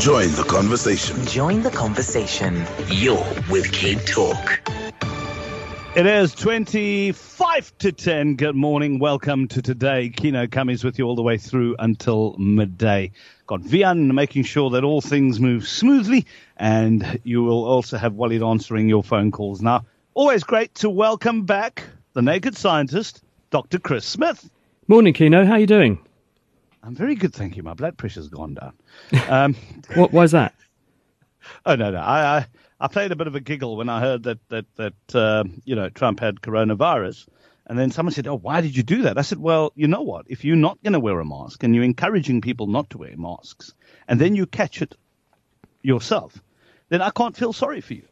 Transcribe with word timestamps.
Join 0.00 0.32
the 0.32 0.44
conversation. 0.44 1.26
Join 1.26 1.60
the 1.60 1.70
conversation. 1.70 2.64
You're 2.86 3.22
with 3.50 3.70
Cape 3.70 3.98
Talk. 4.06 4.62
It 5.94 6.06
is 6.06 6.34
25 6.34 7.78
to 7.80 7.92
10. 7.92 8.36
Good 8.36 8.56
morning. 8.56 8.98
Welcome 8.98 9.46
to 9.48 9.60
today. 9.60 10.08
Kieno 10.08 10.48
Kammies 10.48 10.82
with 10.82 10.98
you 10.98 11.04
all 11.04 11.16
the 11.16 11.22
way 11.22 11.36
through 11.36 11.76
until 11.78 12.34
midday. 12.38 13.12
Got 13.46 13.60
Vian 13.60 14.14
making 14.14 14.44
sure 14.44 14.70
that 14.70 14.84
all 14.84 15.02
things 15.02 15.38
move 15.38 15.68
smoothly, 15.68 16.24
and 16.56 17.20
you 17.22 17.42
will 17.42 17.66
also 17.66 17.98
have 17.98 18.14
Walid 18.14 18.42
answering 18.42 18.88
your 18.88 19.02
phone 19.04 19.30
calls. 19.30 19.60
Now, 19.60 19.84
always 20.14 20.44
great 20.44 20.74
to 20.76 20.88
welcome 20.88 21.44
back 21.44 21.84
the 22.14 22.22
naked 22.22 22.56
scientist, 22.56 23.22
Dr. 23.50 23.78
Chris 23.78 24.06
Smith. 24.06 24.48
Morning, 24.88 25.12
Kieno. 25.12 25.44
How 25.44 25.52
are 25.52 25.60
you 25.60 25.66
doing? 25.66 25.98
I'm 26.82 26.94
very 26.94 27.14
good, 27.14 27.34
thank 27.34 27.56
you. 27.56 27.62
My 27.62 27.74
blood 27.74 27.98
pressure's 27.98 28.28
gone 28.28 28.54
down. 28.54 28.72
Um, 29.28 29.54
what, 29.94 30.24
is 30.24 30.32
that? 30.32 30.54
Oh 31.64 31.74
no, 31.74 31.90
no. 31.90 31.98
I, 31.98 32.38
I 32.38 32.46
I 32.80 32.88
played 32.88 33.12
a 33.12 33.16
bit 33.16 33.26
of 33.26 33.34
a 33.34 33.40
giggle 33.40 33.76
when 33.76 33.88
I 33.88 34.00
heard 34.00 34.24
that 34.24 34.38
that 34.50 34.66
that 34.76 35.14
uh, 35.14 35.44
you 35.64 35.74
know 35.74 35.88
Trump 35.88 36.20
had 36.20 36.42
coronavirus, 36.42 37.26
and 37.66 37.78
then 37.78 37.90
someone 37.90 38.12
said, 38.12 38.26
"Oh, 38.26 38.36
why 38.36 38.60
did 38.60 38.76
you 38.76 38.82
do 38.82 39.02
that?" 39.02 39.16
I 39.16 39.22
said, 39.22 39.38
"Well, 39.38 39.72
you 39.74 39.88
know 39.88 40.02
what? 40.02 40.26
If 40.28 40.44
you're 40.44 40.56
not 40.56 40.82
going 40.82 40.92
to 40.92 41.00
wear 41.00 41.18
a 41.18 41.24
mask 41.24 41.62
and 41.62 41.74
you're 41.74 41.84
encouraging 41.84 42.42
people 42.42 42.66
not 42.66 42.90
to 42.90 42.98
wear 42.98 43.16
masks, 43.16 43.74
and 44.06 44.20
then 44.20 44.36
you 44.36 44.46
catch 44.46 44.82
it 44.82 44.96
yourself, 45.82 46.42
then 46.90 47.00
I 47.00 47.10
can't 47.10 47.36
feel 47.36 47.54
sorry 47.54 47.80
for 47.80 47.94
you." 47.94 48.06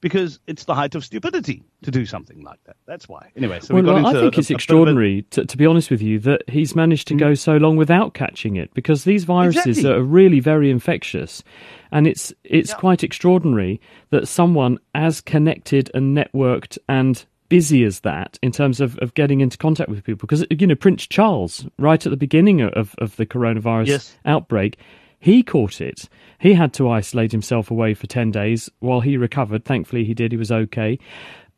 Because 0.00 0.38
it's 0.46 0.64
the 0.64 0.74
height 0.74 0.94
of 0.94 1.04
stupidity 1.04 1.62
to 1.82 1.90
do 1.90 2.04
something 2.06 2.42
like 2.42 2.58
that. 2.64 2.76
That's 2.86 3.08
why. 3.08 3.30
Anyway, 3.36 3.60
so 3.60 3.74
well, 3.74 3.82
we 3.82 3.86
got 3.86 3.94
well, 3.94 4.06
into 4.08 4.18
I 4.18 4.22
think 4.22 4.36
a, 4.36 4.40
it's 4.40 4.50
a 4.50 4.54
extraordinary, 4.54 5.22
to, 5.30 5.44
to, 5.44 5.56
be 5.56 5.66
honest 5.66 5.90
with 5.90 6.02
you, 6.02 6.18
that 6.20 6.48
he's 6.48 6.76
managed 6.76 7.08
to 7.08 7.14
mm. 7.14 7.18
go 7.18 7.34
so 7.34 7.56
long 7.56 7.76
without 7.76 8.14
catching 8.14 8.56
it 8.56 8.72
because 8.74 9.04
these 9.04 9.24
viruses 9.24 9.78
exactly. 9.78 9.90
are 9.90 10.02
really 10.02 10.40
very 10.40 10.70
infectious. 10.70 11.42
And 11.90 12.06
it's 12.06 12.32
it's 12.44 12.70
Yeah. 12.70 12.76
quite 12.76 13.02
extraordinary 13.02 13.80
that 14.10 14.28
someone 14.28 14.78
as 14.94 15.20
connected 15.20 15.90
and 15.94 16.16
networked 16.16 16.78
and 16.88 17.24
busy 17.48 17.84
as 17.84 18.00
that 18.00 18.38
in 18.42 18.52
terms 18.52 18.80
of, 18.80 18.98
of 18.98 19.14
getting 19.14 19.40
into 19.40 19.56
contact 19.56 19.88
with 19.88 20.04
people. 20.04 20.26
Because, 20.26 20.44
you 20.50 20.66
know, 20.66 20.74
Prince 20.74 21.06
Charles, 21.06 21.66
right 21.78 22.04
at 22.04 22.10
the 22.10 22.16
beginning 22.16 22.60
of, 22.60 22.94
of 22.98 23.16
the 23.16 23.26
coronavirus 23.26 23.86
Yes. 23.86 24.18
outbreak, 24.24 24.78
he 25.26 25.42
caught 25.42 25.80
it. 25.80 26.08
He 26.38 26.54
had 26.54 26.72
to 26.74 26.88
isolate 26.88 27.32
himself 27.32 27.70
away 27.70 27.94
for 27.94 28.06
10 28.06 28.30
days 28.30 28.70
while 28.78 29.00
he 29.00 29.16
recovered. 29.16 29.64
Thankfully, 29.64 30.04
he 30.04 30.14
did. 30.14 30.30
He 30.32 30.38
was 30.38 30.52
okay. 30.52 30.98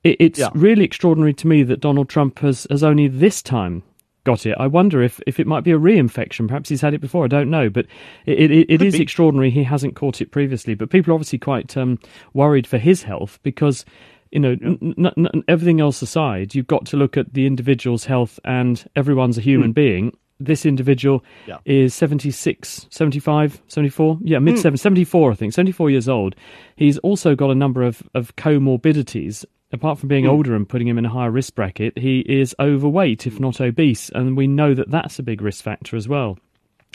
It, 0.05 0.17
it's 0.21 0.39
Yeah. 0.39 0.49
really 0.55 0.85
extraordinary 0.85 1.35
to 1.35 1.47
me 1.47 1.63
that 1.65 1.81
Donald 1.81 2.09
Trump 2.09 2.39
has, 2.39 2.67
has 2.71 2.83
only 2.83 3.09
this 3.09 3.43
time 3.43 3.83
got 4.25 4.47
it. 4.47 4.57
I 4.59 4.67
wonder 4.67 5.03
if, 5.03 5.21
if 5.27 5.39
it 5.41 5.47
might 5.47 5.65
be 5.65 5.73
a 5.73 5.79
reinfection. 5.79 6.49
Perhaps 6.49 6.69
he's 6.69 6.81
had 6.81 6.95
it 6.95 7.01
before. 7.01 7.25
I 7.25 7.29
don't 7.29 7.51
know. 7.51 7.69
But 7.69 7.87
it, 8.27 8.51
it, 8.51 8.71
it 8.71 8.79
Could 8.79 8.93
be. 8.93 9.03
extraordinary 9.03 9.51
he 9.51 9.65
hasn't 9.65 9.97
caught 9.97 10.21
it 10.21 10.31
previously. 10.31 10.75
But 10.75 10.91
people 10.91 11.11
are 11.13 11.15
obviously 11.15 11.39
quite 11.39 11.77
um, 11.77 11.99
worried 12.35 12.67
for 12.67 12.79
his 12.79 13.03
health 13.03 13.39
because, 13.43 13.85
you 14.31 14.41
know, 14.41 14.53
n- 14.63 14.95
n- 14.99 15.13
n- 15.35 15.43
everything 15.49 15.81
else 15.81 16.01
aside, 16.03 16.55
you've 16.55 16.67
got 16.67 16.87
to 16.87 16.97
look 16.97 17.17
at 17.17 17.35
the 17.35 17.47
individual's 17.47 18.05
health 18.07 18.39
and 18.45 18.89
everyone's 18.97 19.37
a 19.39 19.43
human 19.43 19.73
being. 19.73 20.17
This 20.41 20.65
individual. 20.65 21.25
Yeah. 21.47 21.59
is 21.65 21.95
76, 21.95 22.87
75, 22.91 23.61
74? 23.67 24.19
Yeah, 24.23 24.39
mid 24.39 24.55
70s, 24.55 24.79
74, 24.79 25.33
I 25.33 25.35
think, 25.35 25.53
74 25.53 25.91
years 25.91 26.09
old. 26.09 26.37
He's 26.77 26.97
also 26.99 27.35
got 27.35 27.51
a 27.51 27.55
number 27.55 27.83
of, 27.83 28.03
of 28.15 28.37
comorbidities. 28.37 29.45
Apart 29.73 29.99
from 29.99 30.09
being 30.09 30.25
Hmm. 30.25 30.31
older 30.31 30.55
and 30.55 30.67
putting 30.69 30.89
him 30.89 30.97
in 30.97 31.05
a 31.05 31.11
higher 31.11 31.31
risk 31.31 31.55
bracket, 31.55 31.99
he 31.99 32.21
is 32.21 32.55
overweight, 32.59 33.27
if 33.27 33.39
not 33.39 33.61
obese. 33.61 34.09
And 34.11 34.37
we 34.37 34.47
know 34.47 34.73
that 34.75 34.91
that's 34.91 35.19
a 35.19 35.23
big 35.23 35.43
risk 35.43 35.63
factor 35.65 35.97
as 35.97 36.09
well. 36.09 36.39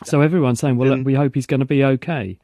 So 0.05 0.21
everyone's 0.21 0.59
saying, 0.59 0.77
well, 0.77 0.89
Then- 0.89 1.03
we 1.03 1.13
hope 1.13 1.35
he's 1.35 1.45
going 1.45 1.59
to 1.59 1.65
be 1.67 1.83
okay. 1.83 2.39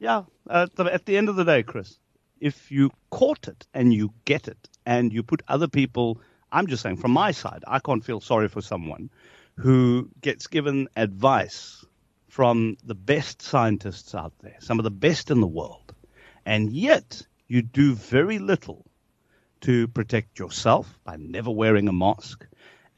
Yeah, 0.00 0.24
the, 0.46 0.90
at 0.92 1.06
the 1.06 1.16
end 1.16 1.28
of 1.28 1.36
the 1.36 1.44
day, 1.44 1.62
Chris, 1.62 1.98
if 2.40 2.70
you 2.72 2.90
caught 3.10 3.46
it 3.48 3.66
and 3.72 3.94
you 3.94 4.12
get 4.24 4.48
it 4.48 4.68
and 4.84 5.12
you 5.12 5.22
put 5.22 5.42
other 5.48 5.68
people, 5.68 6.20
I'm 6.50 6.66
just 6.66 6.82
saying 6.82 6.96
from 6.96 7.12
my 7.12 7.30
side, 7.30 7.62
I 7.68 7.78
can't 7.78 8.04
feel 8.04 8.20
sorry 8.20 8.48
for 8.48 8.60
someone 8.60 9.10
who 9.56 10.08
gets 10.20 10.46
given 10.46 10.88
advice 10.96 11.84
from 12.28 12.76
the 12.84 12.94
best 12.94 13.42
scientists 13.42 14.14
out 14.14 14.32
there, 14.40 14.56
some 14.60 14.78
of 14.78 14.84
the 14.84 14.90
best 14.90 15.30
in 15.30 15.40
the 15.40 15.46
world, 15.46 15.94
and 16.46 16.72
yet 16.72 17.22
you 17.48 17.62
do 17.62 17.94
very 17.94 18.38
little 18.38 18.84
to 19.60 19.86
protect 19.88 20.38
yourself 20.38 20.98
by 21.04 21.16
never 21.16 21.50
wearing 21.50 21.88
a 21.88 21.92
mask. 21.92 22.46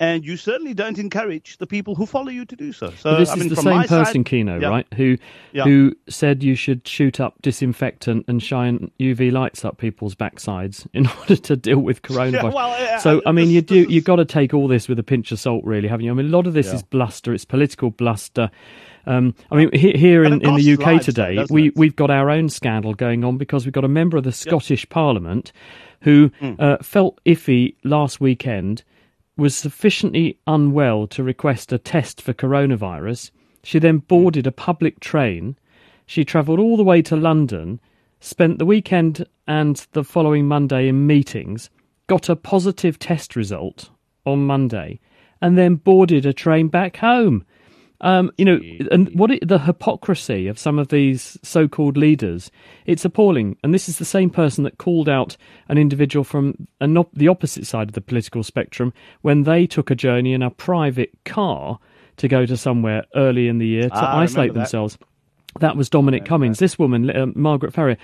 And 0.00 0.24
you 0.24 0.36
certainly 0.36 0.74
don't 0.74 0.98
encourage 0.98 1.58
the 1.58 1.68
people 1.68 1.94
who 1.94 2.04
follow 2.04 2.30
you 2.30 2.44
to 2.46 2.56
do 2.56 2.72
so. 2.72 2.90
So 2.98 3.12
But 3.12 3.18
this 3.20 3.30
I 3.30 3.34
is 3.34 3.40
mean, 3.40 3.48
the 3.50 3.56
same 3.56 3.82
person, 3.84 4.24
side, 4.24 4.24
Kieno, 4.24 4.60
Yeah. 4.60 4.68
right? 4.68 4.86
Who 4.96 5.16
Yeah. 5.52 5.62
who 5.64 5.94
said 6.08 6.42
you 6.42 6.56
should 6.56 6.86
shoot 6.88 7.20
up 7.20 7.40
disinfectant 7.42 8.24
and 8.26 8.42
shine 8.42 8.90
UV 8.98 9.30
lights 9.30 9.64
up 9.64 9.78
people's 9.78 10.16
backsides 10.16 10.86
in 10.94 11.06
order 11.06 11.36
to 11.36 11.56
deal 11.56 11.78
with 11.78 12.02
coronavirus. 12.08 12.52
well, 12.54 12.70
uh, 12.72 12.98
so 12.98 13.22
I 13.24 13.30
mean, 13.30 13.46
this- 13.46 13.54
you 13.54 13.60
do 13.62 13.74
is... 13.82 13.86
you've 13.90 14.04
got 14.04 14.16
to 14.16 14.24
take 14.24 14.52
all 14.52 14.66
this 14.66 14.88
with 14.88 14.98
a 14.98 15.04
pinch 15.04 15.30
of 15.30 15.38
salt, 15.38 15.64
really, 15.64 15.86
haven't 15.86 16.04
you? 16.06 16.10
I 16.10 16.14
mean, 16.14 16.26
a 16.26 16.36
lot 16.36 16.48
of 16.48 16.54
this 16.54 16.66
Yeah. 16.66 16.74
is 16.74 16.82
bluster. 16.82 17.32
It's 17.32 17.44
political 17.44 17.90
bluster. 17.90 18.50
Um, 19.06 19.34
I 19.52 19.56
mean, 19.56 19.70
here 19.72 20.24
in, 20.24 20.40
in 20.40 20.54
the 20.56 20.72
UK 20.72 20.84
though, 20.84 20.98
today, 20.98 21.34
doesn't 21.36 21.54
we 21.54 21.68
it? 21.68 21.76
we've 21.76 21.94
got 21.94 22.10
our 22.10 22.30
own 22.30 22.48
scandal 22.48 22.94
going 22.94 23.22
on 23.22 23.36
because 23.36 23.64
we've 23.66 23.72
got 23.72 23.84
a 23.84 23.88
member 23.88 24.16
of 24.16 24.24
the 24.24 24.32
Scottish 24.32 24.88
Parliament 24.88 25.52
who 26.00 26.30
Hmm. 26.40 26.54
uh, 26.58 26.76
felt 26.78 27.20
iffy 27.24 27.74
last 27.84 28.20
weekend 28.20 28.82
was 29.36 29.54
sufficiently 29.54 30.38
unwell 30.46 31.06
to 31.08 31.22
request 31.22 31.72
a 31.72 31.78
test 31.78 32.22
for 32.22 32.32
coronavirus. 32.32 33.30
She 33.62 33.78
then 33.78 33.96
hmm. 33.96 34.06
boarded 34.06 34.46
a 34.46 34.52
public 34.52 35.00
train. 35.00 35.56
She 36.06 36.24
travelled 36.24 36.60
all 36.60 36.76
the 36.76 36.84
way 36.84 37.02
to 37.02 37.16
London, 37.16 37.80
spent 38.20 38.58
the 38.58 38.66
weekend 38.66 39.26
and 39.46 39.86
the 39.92 40.04
following 40.04 40.46
Monday 40.46 40.88
in 40.88 41.06
meetings, 41.06 41.70
got 42.06 42.28
a 42.28 42.36
positive 42.36 42.98
test 42.98 43.34
result 43.34 43.90
on 44.26 44.46
Monday, 44.46 45.00
and 45.40 45.58
then 45.58 45.76
boarded 45.76 46.24
a 46.26 46.32
train 46.32 46.68
back 46.68 46.98
home. 46.98 47.44
Um, 48.00 48.32
you 48.36 48.44
know, 48.44 48.60
and 48.90 49.08
what 49.18 49.30
it, 49.30 49.46
the 49.48 49.60
hypocrisy 49.60 50.48
of 50.48 50.58
some 50.58 50.78
of 50.78 50.88
these 50.88 51.38
so-called 51.42 51.96
leaders, 51.96 52.50
it's 52.86 53.04
appalling. 53.04 53.56
And 53.62 53.72
this 53.72 53.88
is 53.88 53.98
the 53.98 54.04
same 54.04 54.30
person 54.30 54.64
that 54.64 54.78
called 54.78 55.08
out 55.08 55.36
an 55.68 55.78
individual 55.78 56.24
from 56.24 56.66
an 56.80 56.98
op- 56.98 57.14
the 57.14 57.28
opposite 57.28 57.66
side 57.66 57.88
of 57.88 57.94
the 57.94 58.00
political 58.00 58.42
spectrum 58.42 58.92
when 59.22 59.44
they 59.44 59.66
took 59.66 59.90
a 59.90 59.94
journey 59.94 60.32
in 60.34 60.42
a 60.42 60.50
private 60.50 61.12
car 61.24 61.78
to 62.16 62.28
go 62.28 62.44
to 62.44 62.56
somewhere 62.56 63.04
early 63.14 63.48
in 63.48 63.58
the 63.58 63.66
year 63.66 63.88
to 63.88 63.94
Ah, 63.94 64.18
isolate 64.18 64.50
remember 64.50 64.54
that. 64.54 64.60
themselves. 64.64 64.98
That 65.60 65.76
was 65.76 65.88
Dominic 65.88 66.24
Cummings. 66.24 66.58
This 66.58 66.78
woman, 66.78 67.10
uh, 67.10 67.26
Margaret 67.36 67.72
Ferrier, 67.72 67.96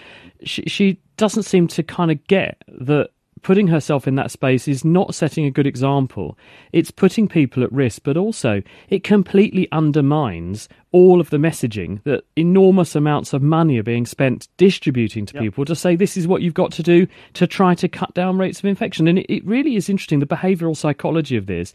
she, 0.44 0.62
she 0.68 1.00
doesn't 1.16 1.42
seem 1.42 1.66
to 1.68 1.82
kind 1.82 2.12
of 2.12 2.24
get 2.28 2.62
that 2.68 3.10
putting 3.42 3.68
herself 3.68 4.06
in 4.06 4.14
that 4.16 4.30
space 4.30 4.68
is 4.68 4.84
not 4.84 5.14
setting 5.14 5.44
a 5.44 5.50
good 5.50 5.66
example. 5.66 6.36
It's 6.72 6.90
putting 6.90 7.28
people 7.28 7.62
at 7.62 7.72
risk, 7.72 8.02
but 8.04 8.16
also 8.16 8.62
it 8.88 9.04
completely 9.04 9.68
undermines 9.72 10.68
all 10.92 11.20
of 11.20 11.30
the 11.30 11.36
messaging 11.36 12.02
that 12.04 12.24
enormous 12.36 12.94
amounts 12.94 13.32
of 13.32 13.42
money 13.42 13.78
are 13.78 13.84
being 13.84 14.06
spent 14.06 14.48
distributing 14.56 15.26
to 15.26 15.38
people 15.38 15.64
to 15.64 15.76
say 15.76 15.96
this 15.96 16.16
is 16.16 16.26
what 16.26 16.42
you've 16.42 16.54
got 16.54 16.72
to 16.72 16.82
do 16.82 17.06
to 17.34 17.46
try 17.46 17.74
to 17.74 17.88
cut 17.88 18.12
down 18.14 18.38
rates 18.38 18.58
of 18.58 18.64
infection. 18.64 19.08
And 19.08 19.18
it, 19.18 19.32
it 19.32 19.46
really 19.46 19.76
is 19.76 19.88
interesting 19.88 20.20
the 20.20 20.26
behavioural 20.26 20.76
psychology 20.76 21.36
of 21.36 21.46
this. 21.46 21.72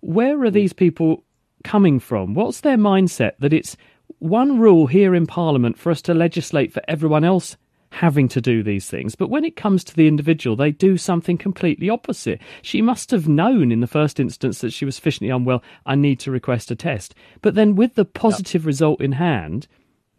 Where 0.00 0.40
are 0.42 0.50
mm. 0.50 0.52
these 0.52 0.72
people 0.72 1.24
coming 1.64 2.00
from? 2.00 2.34
What's 2.34 2.60
their 2.60 2.78
mindset 2.78 3.32
that 3.38 3.52
it's 3.52 3.76
one 4.18 4.58
rule 4.58 4.86
here 4.86 5.14
in 5.14 5.26
Parliament 5.26 5.78
for 5.78 5.90
us 5.90 6.02
to 6.02 6.14
legislate 6.14 6.72
for 6.72 6.82
everyone 6.86 7.24
else 7.24 7.56
having 7.92 8.26
to 8.28 8.40
do 8.40 8.62
these 8.62 8.88
things, 8.88 9.14
but 9.14 9.28
when 9.28 9.44
it 9.44 9.54
comes 9.56 9.84
to 9.84 9.94
the 9.94 10.08
individual, 10.08 10.56
they 10.56 10.70
do 10.70 10.96
something 10.96 11.36
completely 11.38 11.88
opposite. 11.90 12.40
She 12.62 12.80
must 12.82 13.10
have 13.10 13.28
known 13.28 13.70
in 13.70 13.80
the 13.80 13.86
first 13.86 14.18
instance 14.18 14.60
that 14.60 14.72
she 14.72 14.84
was 14.84 14.96
sufficiently 14.96 15.30
unwell, 15.30 15.62
I 15.86 15.94
need 15.94 16.18
to 16.20 16.30
request 16.30 16.70
a 16.70 16.76
test. 16.76 17.14
But 17.42 17.54
then 17.54 17.76
with 17.76 17.94
the 17.94 18.04
positive 18.04 18.66
result 18.66 19.00
in 19.00 19.12
hand, 19.12 19.68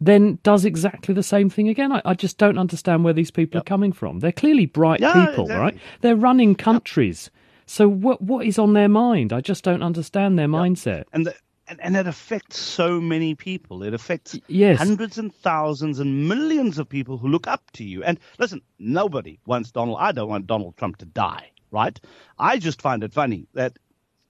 then 0.00 0.38
does 0.42 0.64
exactly 0.64 1.14
the 1.14 1.22
same 1.22 1.50
thing 1.50 1.68
again. 1.68 1.90
I, 1.92 2.02
I 2.04 2.14
just 2.14 2.38
don't 2.38 2.58
understand 2.58 3.04
where 3.04 3.12
these 3.12 3.30
people 3.30 3.60
are 3.60 3.64
coming 3.64 3.92
from. 3.92 4.20
They're 4.20 4.32
clearly 4.32 4.66
bright 4.66 5.00
Yeah, 5.00 5.12
people, 5.26 5.44
exactly. 5.44 5.56
right? 5.56 5.78
They're 6.00 6.16
running 6.16 6.54
countries. 6.54 7.30
So 7.66 7.88
what 7.88 8.20
what 8.20 8.44
is 8.46 8.58
on 8.58 8.74
their 8.74 8.88
mind? 8.88 9.32
I 9.32 9.40
just 9.40 9.64
don't 9.64 9.82
understand 9.82 10.38
their 10.38 10.48
mindset. 10.48 11.04
and, 11.12 11.26
the, 11.26 11.34
and 11.66 11.80
and 11.80 11.96
it 11.96 12.06
affects 12.06 12.58
so 12.58 13.00
many 13.00 13.34
people. 13.34 13.82
It 13.82 13.94
affects 13.94 14.38
yes. 14.48 14.78
hundreds 14.78 15.18
and 15.18 15.34
thousands 15.34 15.98
and 15.98 16.28
millions 16.28 16.78
of 16.78 16.88
people 16.88 17.18
who 17.18 17.28
look 17.28 17.46
up 17.46 17.70
to 17.72 17.84
you. 17.84 18.02
And 18.02 18.18
listen, 18.38 18.62
nobody 18.78 19.38
wants 19.46 19.70
Donald. 19.70 19.98
I 20.00 20.12
don't 20.12 20.28
want 20.28 20.46
Donald 20.46 20.76
Trump 20.76 20.98
to 20.98 21.06
die, 21.06 21.50
right? 21.70 21.98
I 22.38 22.58
just 22.58 22.82
find 22.82 23.02
it 23.04 23.12
funny 23.12 23.46
that 23.54 23.78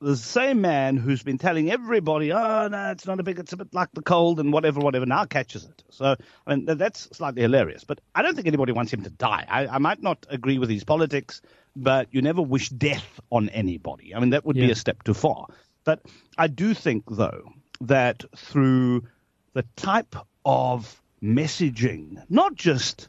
the 0.00 0.16
same 0.16 0.60
man 0.60 0.96
who's 0.96 1.22
been 1.22 1.38
telling 1.38 1.70
everybody, 1.70 2.32
"Oh 2.32 2.69
no, 2.69 2.90
it's 2.90 3.06
not 3.06 3.20
a 3.20 3.22
big, 3.22 3.38
it's 3.38 3.52
a 3.52 3.56
bit 3.56 3.72
like 3.72 3.88
the 3.94 4.02
cold 4.02 4.38
and 4.38 4.52
whatever, 4.52 4.81
whatever," 4.81 5.06
now 5.06 5.25
catches 5.25 5.64
it. 5.64 5.82
So 5.90 6.16
I 6.46 6.54
mean, 6.54 6.76
that's 6.76 7.08
slightly 7.16 7.42
hilarious. 7.42 7.84
But 7.84 8.00
I 8.14 8.22
don't 8.22 8.34
think 8.34 8.46
anybody 8.46 8.72
wants 8.72 8.92
him 8.92 9.02
to 9.02 9.10
die. 9.10 9.46
I, 9.48 9.66
I 9.66 9.78
might 9.78 10.02
not 10.02 10.26
agree 10.28 10.58
with 10.58 10.69
his 10.69 10.84
politics, 10.84 11.40
but 11.75 12.08
you 12.12 12.22
never 12.22 12.42
wish 12.42 12.69
death 12.69 13.20
on 13.31 13.48
anybody. 13.48 14.14
I 14.14 14.20
mean, 14.20 14.31
that 14.31 14.44
would 14.44 14.56
be 14.56 14.70
a 14.70 14.75
step 14.75 15.02
too 15.04 15.14
far. 15.14 15.46
But 15.84 16.00
I 16.38 16.46
do 16.46 16.75
think, 16.75 17.04
though, 17.10 17.52
that 17.81 18.25
through 18.36 19.04
the 19.52 19.64
type 19.76 20.16
of 20.44 21.00
messaging, 21.22 22.22
not 22.28 22.54
just 22.54 23.08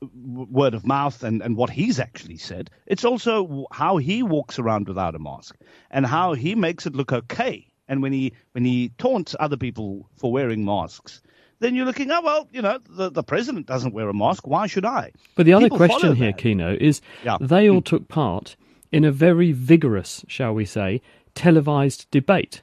word 0.00 0.74
of 0.74 0.86
mouth 0.86 1.22
and, 1.22 1.42
and 1.42 1.56
what 1.56 1.70
he's 1.70 1.98
actually 1.98 2.36
said. 2.36 2.70
It's 2.86 3.04
also 3.04 3.66
how 3.72 3.96
he 3.96 4.22
walks 4.22 4.58
around 4.58 4.88
without 4.88 5.14
a 5.14 5.18
mask 5.18 5.56
and 5.90 6.06
how 6.06 6.34
he 6.34 6.54
makes 6.54 6.86
it 6.86 6.94
look 6.94 7.12
okay. 7.12 7.66
And 7.88 8.02
when 8.02 8.12
he 8.12 8.32
when 8.52 8.64
he 8.64 8.92
taunts 8.98 9.34
other 9.40 9.56
people 9.56 10.08
for 10.16 10.30
wearing 10.30 10.64
masks, 10.64 11.22
then 11.60 11.74
you're 11.74 11.86
looking, 11.86 12.10
oh 12.10 12.20
well, 12.22 12.48
you 12.52 12.62
know, 12.62 12.78
the, 12.88 13.10
the 13.10 13.22
president 13.22 13.66
doesn't 13.66 13.94
wear 13.94 14.08
a 14.08 14.14
mask. 14.14 14.46
Why 14.46 14.66
should 14.66 14.84
I? 14.84 15.12
But 15.34 15.46
the 15.46 15.54
other 15.54 15.66
people 15.66 15.78
question 15.78 16.14
here, 16.14 16.32
that. 16.32 16.40
Kieno, 16.40 16.76
is 16.76 17.00
yeah. 17.24 17.38
they 17.40 17.68
all 17.68 17.78
hmm. 17.78 17.82
took 17.82 18.08
part 18.08 18.56
in 18.92 19.04
a 19.04 19.10
very 19.10 19.52
vigorous, 19.52 20.24
shall 20.28 20.54
we 20.54 20.64
say, 20.64 21.00
televised 21.38 22.10
debate. 22.10 22.62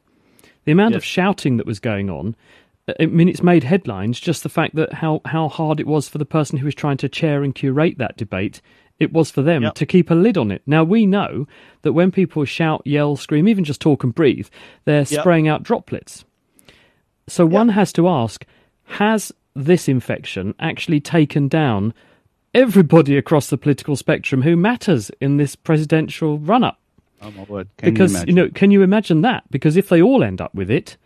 The 0.66 0.72
amount 0.72 0.94
yes. 0.94 1.00
of 1.00 1.06
shouting 1.06 1.58
that 1.58 1.66
was 1.66 1.80
going 1.80 2.10
on 2.10 2.36
uh, 2.88 2.94
I 3.00 3.06
mean, 3.08 3.30
it's 3.30 3.44
made 3.44 3.64
headlines. 3.64 4.20
Just 4.20 4.44
the 4.44 4.50
fact 4.50 4.76
that 4.76 4.94
how, 4.94 5.22
how 5.26 5.50
hard 5.50 5.80
it 5.80 5.88
was 5.88 6.08
for 6.08 6.18
the 6.18 6.26
person 6.26 6.58
who 6.58 6.66
was 6.66 6.76
trying 6.76 6.98
to 6.98 7.10
chair 7.10 7.44
and 7.44 7.54
curate 7.54 7.98
that 7.98 8.18
debate, 8.18 8.62
it 9.00 9.12
was 9.12 9.32
for 9.32 9.42
them 9.42 9.64
yep. 9.64 9.76
to 9.76 9.86
keep 9.86 10.10
a 10.10 10.16
lid 10.16 10.38
on 10.38 10.52
it. 10.52 10.62
Now 10.66 10.84
we 10.84 11.06
know 11.06 11.48
that 11.82 11.94
when 11.94 12.12
people 12.12 12.46
shout, 12.46 12.82
yell, 12.86 13.16
scream, 13.16 13.48
even 13.48 13.64
just 13.64 13.82
talk 13.82 14.04
and 14.04 14.14
breathe, 14.14 14.48
they're 14.86 15.00
yep. 15.00 15.22
spraying 15.22 15.48
out 15.48 15.64
droplets. 15.64 16.26
So 17.28 17.44
yep. 17.44 17.52
one 17.52 17.70
has 17.70 17.92
to 17.94 18.08
ask: 18.08 18.46
Has 18.84 19.32
this 19.56 19.88
infection 19.88 20.54
actually 20.60 21.00
taken 21.02 21.48
down 21.48 21.94
everybody 22.54 23.18
across 23.18 23.50
the 23.50 23.58
political 23.58 23.96
spectrum 23.96 24.44
who 24.44 24.56
matters 24.56 25.12
in 25.20 25.38
this 25.38 25.56
presidential 25.56 26.40
run-up? 26.40 26.80
Oh 27.26 27.32
my 27.32 27.44
word! 27.44 27.70
Can 27.78 27.94
because 27.94 28.14
you, 28.14 28.24
you 28.28 28.34
know, 28.34 28.50
can 28.50 28.72
you 28.72 28.82
imagine 28.82 29.22
that? 29.22 29.44
Because 29.50 29.78
if 29.78 29.90
they 29.90 30.02
all 30.02 30.24
end 30.24 30.42
up 30.42 30.54
with 30.54 30.70
it 30.70 30.98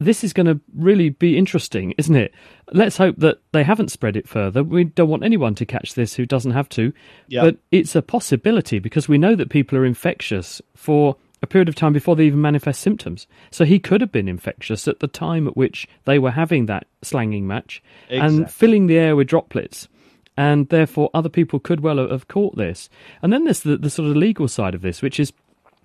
this 0.00 0.22
is 0.22 0.32
going 0.32 0.46
to 0.46 0.60
really 0.76 1.10
be 1.10 1.36
interesting, 1.36 1.92
isn't 1.98 2.14
it? 2.14 2.32
Let's 2.72 2.96
hope 2.96 3.16
that 3.18 3.38
they 3.52 3.64
haven't 3.64 3.90
spread 3.90 4.16
it 4.16 4.28
further. 4.28 4.62
We 4.62 4.84
don't 4.84 5.08
want 5.08 5.24
anyone 5.24 5.54
to 5.56 5.66
catch 5.66 5.94
this 5.94 6.14
who 6.14 6.24
doesn't 6.24 6.52
have 6.52 6.68
to. 6.70 6.92
Yep. 7.28 7.44
But 7.44 7.56
it's 7.72 7.96
a 7.96 8.02
possibility 8.02 8.78
because 8.78 9.08
we 9.08 9.18
know 9.18 9.34
that 9.34 9.50
people 9.50 9.76
are 9.76 9.84
infectious 9.84 10.62
for 10.74 11.16
a 11.42 11.46
period 11.46 11.68
of 11.68 11.74
time 11.74 11.92
before 11.92 12.14
they 12.14 12.26
even 12.26 12.40
manifest 12.40 12.80
symptoms. 12.80 13.26
So 13.50 13.64
he 13.64 13.80
could 13.80 14.00
have 14.00 14.12
been 14.12 14.28
infectious 14.28 14.86
at 14.86 15.00
the 15.00 15.08
time 15.08 15.48
at 15.48 15.56
which 15.56 15.88
they 16.04 16.18
were 16.18 16.32
having 16.32 16.66
that 16.66 16.86
slanging 17.02 17.46
match 17.46 17.82
exactly. 18.08 18.36
and 18.36 18.50
filling 18.50 18.86
the 18.86 18.98
air 18.98 19.16
with 19.16 19.28
droplets. 19.28 19.88
And 20.36 20.68
therefore, 20.68 21.10
other 21.12 21.28
people 21.28 21.58
could 21.58 21.80
well 21.80 21.96
have 22.08 22.28
caught 22.28 22.56
this. 22.56 22.88
And 23.20 23.32
then 23.32 23.42
there's 23.42 23.60
the, 23.60 23.76
the 23.76 23.90
sort 23.90 24.08
of 24.08 24.16
legal 24.16 24.46
side 24.46 24.76
of 24.76 24.82
this, 24.82 25.02
which 25.02 25.18
is 25.18 25.32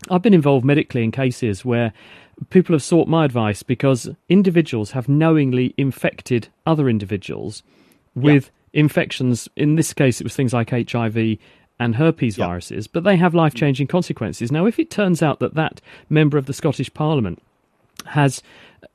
I've 0.09 0.21
been 0.21 0.33
involved 0.33 0.65
medically 0.65 1.03
in 1.03 1.11
cases 1.11 1.63
where 1.63 1.93
people 2.49 2.73
have 2.73 2.83
sought 2.83 3.07
my 3.07 3.25
advice 3.25 3.63
because 3.63 4.09
individuals 4.29 4.91
have 4.91 5.07
knowingly 5.07 5.73
infected 5.77 6.47
other 6.65 6.89
individuals 6.89 7.63
with 8.15 8.45
yeah. 8.73 8.81
infections. 8.81 9.47
In 9.55 9.75
this 9.75 9.93
case, 9.93 10.19
it 10.19 10.23
was 10.23 10.35
things 10.35 10.53
like 10.53 10.71
HIV 10.71 11.37
and 11.79 11.95
herpes 11.95 12.37
yeah. 12.37 12.47
viruses, 12.47 12.87
but 12.87 13.03
they 13.03 13.17
have 13.17 13.33
life 13.33 13.53
changing 13.53 13.87
consequences. 13.87 14.51
Now, 14.51 14.65
if 14.65 14.79
it 14.79 14.89
turns 14.89 15.21
out 15.21 15.39
that 15.39 15.55
that 15.55 15.81
member 16.09 16.37
of 16.37 16.45
the 16.45 16.53
Scottish 16.53 16.93
Parliament 16.93 17.41
has 18.05 18.41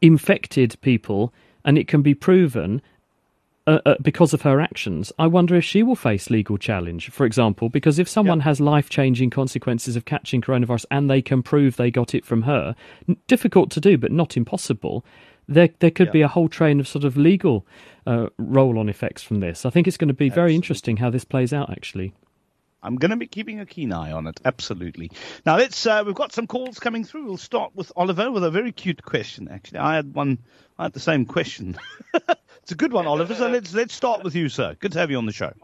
infected 0.00 0.76
people 0.80 1.32
and 1.64 1.78
it 1.78 1.88
can 1.88 2.02
be 2.02 2.14
proven 2.14 2.82
uh, 3.68 3.80
uh, 3.84 3.94
because 4.00 4.32
of 4.32 4.40
her 4.42 4.62
actions, 4.62 5.12
I 5.18 5.26
wonder 5.26 5.54
if 5.54 5.62
she 5.62 5.82
will 5.82 5.94
face 5.94 6.30
legal 6.30 6.56
challenge, 6.56 7.10
for 7.10 7.26
example, 7.26 7.68
because 7.68 7.98
if 7.98 8.08
someone 8.08 8.38
yep. 8.38 8.44
has 8.46 8.60
life 8.62 8.88
changing 8.88 9.28
consequences 9.28 9.94
of 9.94 10.06
catching 10.06 10.40
coronavirus 10.40 10.86
and 10.90 11.10
they 11.10 11.20
can 11.20 11.42
prove 11.42 11.76
they 11.76 11.90
got 11.90 12.14
it 12.14 12.24
from 12.24 12.42
her, 12.42 12.74
difficult 13.26 13.70
to 13.72 13.80
do, 13.80 13.98
but 13.98 14.10
not 14.10 14.38
impossible, 14.38 15.04
there, 15.46 15.68
there 15.80 15.90
could 15.90 16.06
yep. 16.06 16.12
be 16.14 16.22
a 16.22 16.28
whole 16.28 16.48
train 16.48 16.80
of 16.80 16.88
sort 16.88 17.04
of 17.04 17.18
legal 17.18 17.66
uh, 18.06 18.28
roll 18.38 18.78
on 18.78 18.88
effects 18.88 19.22
from 19.22 19.40
this. 19.40 19.66
I 19.66 19.70
think 19.70 19.86
it's 19.86 19.98
going 19.98 20.08
to 20.08 20.14
be 20.14 20.30
very 20.30 20.54
interesting 20.54 20.96
how 20.96 21.10
this 21.10 21.26
plays 21.26 21.52
out, 21.52 21.68
actually. 21.68 22.14
I'm 22.82 22.96
going 22.96 23.10
to 23.10 23.16
be 23.16 23.26
keeping 23.26 23.60
a 23.60 23.66
keen 23.66 23.92
eye 23.92 24.12
on 24.12 24.26
it. 24.28 24.40
Absolutely. 24.46 25.10
Now 25.44 25.58
let's. 25.58 25.84
Uh, 25.84 26.04
we've 26.06 26.14
got 26.14 26.32
some 26.32 26.46
calls 26.46 26.78
coming 26.78 27.04
through. 27.04 27.26
We'll 27.26 27.36
start 27.36 27.72
with 27.74 27.92
Oliver 27.96 28.30
with 28.30 28.44
a 28.44 28.50
very 28.50 28.72
cute 28.72 29.02
question. 29.02 29.48
Actually, 29.50 29.80
I 29.80 29.96
had 29.96 30.14
one. 30.14 30.38
I 30.78 30.84
had 30.84 30.92
the 30.92 31.00
same 31.00 31.26
question. 31.26 31.76
It's 32.68 32.74
a 32.74 32.76
good 32.76 32.92
one, 32.92 33.06
Oliver. 33.06 33.34
So 33.34 33.48
let's 33.48 33.72
let's 33.72 33.94
start 33.94 34.22
with 34.22 34.34
you, 34.34 34.50
sir. 34.50 34.76
Good 34.78 34.92
to 34.92 34.98
have 34.98 35.10
you 35.10 35.16
on 35.16 35.24
the 35.24 35.32
show. 35.32 35.54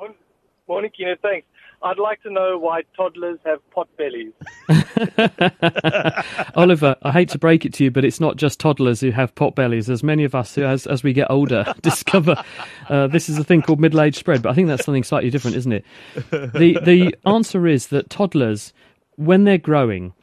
Morning, 0.66 0.90
Kieno. 0.98 1.20
Thanks. 1.20 1.46
I'd 1.82 1.98
like 1.98 2.22
to 2.22 2.32
know 2.32 2.56
why 2.56 2.80
toddlers 2.96 3.38
have 3.44 3.58
pot 3.72 3.90
bellies. 3.98 4.32
Oliver, 6.54 6.96
I 7.02 7.12
hate 7.12 7.28
to 7.28 7.38
break 7.38 7.66
it 7.66 7.74
to 7.74 7.84
you, 7.84 7.90
but 7.90 8.06
it's 8.06 8.20
not 8.20 8.36
just 8.36 8.58
toddlers 8.58 9.02
who 9.02 9.10
have 9.10 9.34
pot 9.34 9.54
bellies. 9.54 9.90
As 9.90 10.02
many 10.02 10.24
of 10.24 10.34
us, 10.34 10.54
who, 10.54 10.64
as 10.64 10.86
as 10.86 11.02
we 11.02 11.12
get 11.12 11.30
older, 11.30 11.74
discover 11.82 12.42
uh, 12.88 13.06
this 13.08 13.28
is 13.28 13.36
a 13.36 13.44
thing 13.44 13.60
called 13.60 13.80
middle 13.80 14.00
age 14.00 14.16
spread. 14.16 14.40
But 14.40 14.52
I 14.52 14.54
think 14.54 14.68
that's 14.68 14.86
something 14.86 15.04
slightly 15.04 15.28
different, 15.28 15.58
isn't 15.58 15.72
it? 15.72 15.84
The 16.30 16.78
the 16.82 17.14
answer 17.26 17.66
is 17.66 17.88
that 17.88 18.08
toddlers, 18.08 18.72
when 19.16 19.44
they're 19.44 19.58
growing, 19.58 20.14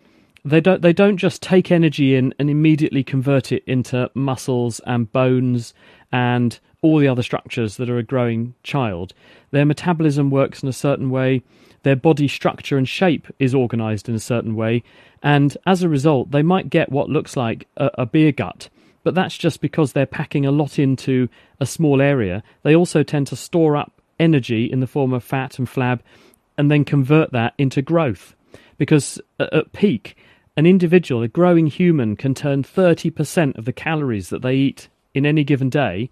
they 0.43 0.59
don't 0.59 0.81
they 0.81 0.93
don't 0.93 1.17
just 1.17 1.43
take 1.43 1.71
energy 1.71 2.15
in 2.15 2.33
and 2.39 2.49
immediately 2.49 3.03
convert 3.03 3.51
it 3.51 3.63
into 3.67 4.09
muscles 4.15 4.81
and 4.87 5.11
bones 5.11 5.75
and 6.11 6.59
all 6.81 6.97
the 6.97 7.07
other 7.07 7.23
structures 7.23 7.77
that 7.77 7.89
are 7.89 7.97
a 7.97 8.03
growing 8.03 8.53
child. 8.63 9.13
Their 9.51 9.65
metabolism 9.65 10.29
works 10.29 10.63
in 10.63 10.69
a 10.69 10.73
certain 10.73 11.09
way, 11.09 11.43
their 11.83 11.95
body 11.95 12.27
structure 12.27 12.77
and 12.77 12.87
shape 12.87 13.27
is 13.39 13.55
organized 13.55 14.09
in 14.09 14.15
a 14.15 14.19
certain 14.19 14.55
way, 14.55 14.83
and 15.23 15.55
as 15.65 15.83
a 15.83 15.89
result, 15.89 16.31
they 16.31 16.41
might 16.41 16.69
get 16.69 16.91
what 16.91 17.09
looks 17.09 17.37
like 17.37 17.67
a, 17.77 17.89
a 17.99 18.05
beer 18.05 18.31
gut. 18.31 18.69
But 19.03 19.15
that's 19.15 19.37
just 19.37 19.61
because 19.61 19.93
they're 19.93 20.05
packing 20.05 20.45
a 20.45 20.51
lot 20.51 20.77
into 20.77 21.27
a 21.59 21.65
small 21.65 22.01
area. 22.01 22.43
They 22.63 22.75
also 22.75 23.01
tend 23.03 23.27
to 23.27 23.35
store 23.35 23.75
up 23.75 24.01
energy 24.19 24.71
in 24.71 24.79
the 24.79 24.87
form 24.87 25.11
of 25.13 25.23
fat 25.23 25.57
and 25.57 25.67
flab 25.67 26.01
and 26.57 26.69
then 26.69 26.85
convert 26.85 27.31
that 27.31 27.53
into 27.57 27.81
growth. 27.81 28.35
Because 28.77 29.19
at 29.39 29.73
peak, 29.73 30.15
an 30.55 30.67
individual, 30.67 31.23
a 31.23 31.27
growing 31.27 31.67
human, 31.67 32.15
can 32.15 32.35
turn 32.35 32.61
30% 32.61 33.57
of 33.57 33.65
the 33.65 33.73
calories 33.73 34.29
that 34.29 34.43
they 34.43 34.55
eat 34.55 34.87
in 35.13 35.25
any 35.25 35.43
given 35.43 35.69
day 35.69 36.09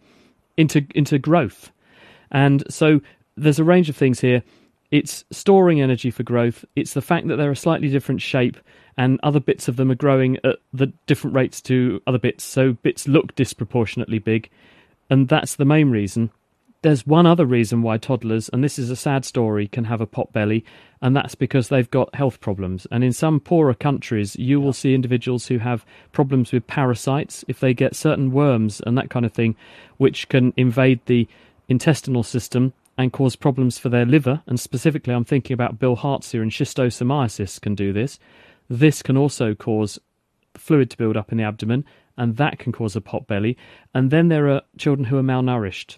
into 0.59 0.85
into 0.93 1.17
growth. 1.17 1.71
And 2.31 2.63
so 2.69 3.01
there's 3.37 3.59
a 3.59 3.63
range 3.63 3.89
of 3.89 3.95
things 3.95 4.19
here. 4.19 4.43
It's 4.91 5.23
storing 5.31 5.81
energy 5.81 6.11
for 6.11 6.23
growth. 6.23 6.65
It's 6.75 6.93
the 6.93 7.01
fact 7.01 7.27
that 7.27 7.37
they're 7.37 7.51
a 7.51 7.55
slightly 7.55 7.89
different 7.89 8.21
shape 8.21 8.57
and 8.97 9.19
other 9.23 9.39
bits 9.39 9.67
of 9.67 9.77
them 9.77 9.91
are 9.91 9.95
growing 9.95 10.37
at 10.43 10.57
the 10.73 10.87
different 11.07 11.35
rates 11.35 11.61
to 11.61 12.01
other 12.05 12.19
bits. 12.19 12.43
So 12.43 12.73
bits 12.73 13.07
look 13.07 13.33
disproportionately 13.35 14.19
big. 14.19 14.49
And 15.09 15.29
that's 15.29 15.55
the 15.55 15.65
main 15.65 15.89
reason. 15.89 16.31
There's 16.81 17.05
one 17.05 17.25
other 17.25 17.45
reason 17.45 17.81
why 17.81 17.97
toddlers, 17.97 18.47
and 18.47 18.63
this 18.63 18.79
is 18.79 18.89
a 18.89 18.95
sad 18.95 19.25
story, 19.25 19.67
can 19.67 19.83
have 19.83 19.99
a 19.99 20.05
pot 20.05 20.31
belly, 20.31 20.63
and 21.01 21.13
that's 21.13 21.35
because 21.35 21.67
they've 21.67 21.91
got 21.91 22.15
health 22.15 22.39
problems. 22.39 22.87
And 22.89 23.03
in 23.03 23.11
some 23.11 23.41
poorer 23.41 23.73
countries, 23.73 24.37
you 24.37 24.61
will 24.61 24.71
see 24.71 24.93
individuals 24.93 25.47
who 25.47 25.57
have 25.57 25.85
problems 26.13 26.53
with 26.53 26.67
parasites 26.67 27.43
if 27.49 27.59
they 27.59 27.73
get 27.73 27.97
certain 27.97 28.31
worms 28.31 28.79
and 28.85 28.97
that 28.97 29.09
kind 29.09 29.25
of 29.25 29.33
thing, 29.33 29.57
which 29.97 30.29
can 30.29 30.53
invade 30.55 31.01
the 31.05 31.27
intestinal 31.67 32.23
system 32.23 32.71
and 32.97 33.11
cause 33.11 33.35
problems 33.35 33.77
for 33.77 33.89
their 33.89 34.05
liver. 34.05 34.41
And 34.47 34.57
specifically, 34.57 35.13
I'm 35.13 35.25
thinking 35.25 35.53
about 35.53 35.79
bill 35.79 35.97
bilharzia 35.97 36.41
and 36.41 36.51
schistosomiasis 36.51 37.59
can 37.59 37.75
do 37.75 37.91
this. 37.91 38.19
This 38.69 39.01
can 39.01 39.17
also 39.17 39.53
cause 39.53 39.99
fluid 40.55 40.91
to 40.91 40.97
build 40.97 41.17
up 41.17 41.33
in 41.33 41.39
the 41.39 41.43
abdomen, 41.43 41.83
and 42.15 42.37
that 42.37 42.57
can 42.57 42.71
cause 42.71 42.95
a 42.95 43.01
pot 43.01 43.27
belly. 43.27 43.57
And 43.93 44.11
then 44.11 44.29
there 44.29 44.47
are 44.47 44.61
children 44.77 45.07
who 45.07 45.17
are 45.17 45.23
malnourished 45.23 45.97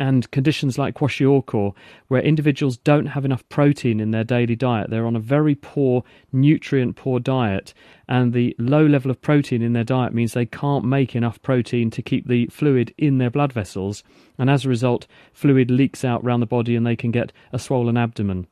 and 0.00 0.28
conditions 0.30 0.78
like 0.78 0.94
kwashiorkor, 0.94 1.74
where 2.08 2.22
individuals 2.22 2.78
don't 2.78 3.06
have 3.06 3.26
enough 3.26 3.46
protein 3.50 4.00
in 4.00 4.10
their 4.10 4.24
daily 4.24 4.56
diet. 4.56 4.88
They're 4.88 5.06
on 5.06 5.14
a 5.14 5.20
very 5.20 5.54
poor, 5.54 6.02
nutrient 6.32 6.96
poor 6.96 7.20
diet, 7.20 7.74
and 8.08 8.32
the 8.32 8.56
low 8.58 8.84
level 8.84 9.10
of 9.10 9.20
protein 9.20 9.60
in 9.60 9.74
their 9.74 9.84
diet 9.84 10.14
means 10.14 10.32
they 10.32 10.46
can't 10.46 10.86
make 10.86 11.14
enough 11.14 11.40
protein 11.42 11.90
to 11.90 12.02
keep 12.02 12.26
the 12.26 12.46
fluid 12.46 12.94
in 12.96 13.18
their 13.18 13.30
blood 13.30 13.52
vessels, 13.52 14.02
and 14.38 14.48
as 14.48 14.64
a 14.64 14.70
result, 14.70 15.06
fluid 15.34 15.70
leaks 15.70 16.02
out 16.02 16.24
around 16.24 16.40
the 16.40 16.46
body 16.46 16.74
and 16.74 16.86
they 16.86 16.96
can 16.96 17.10
get 17.10 17.30
a 17.52 17.58
swollen 17.58 17.98
abdomen 17.98 18.46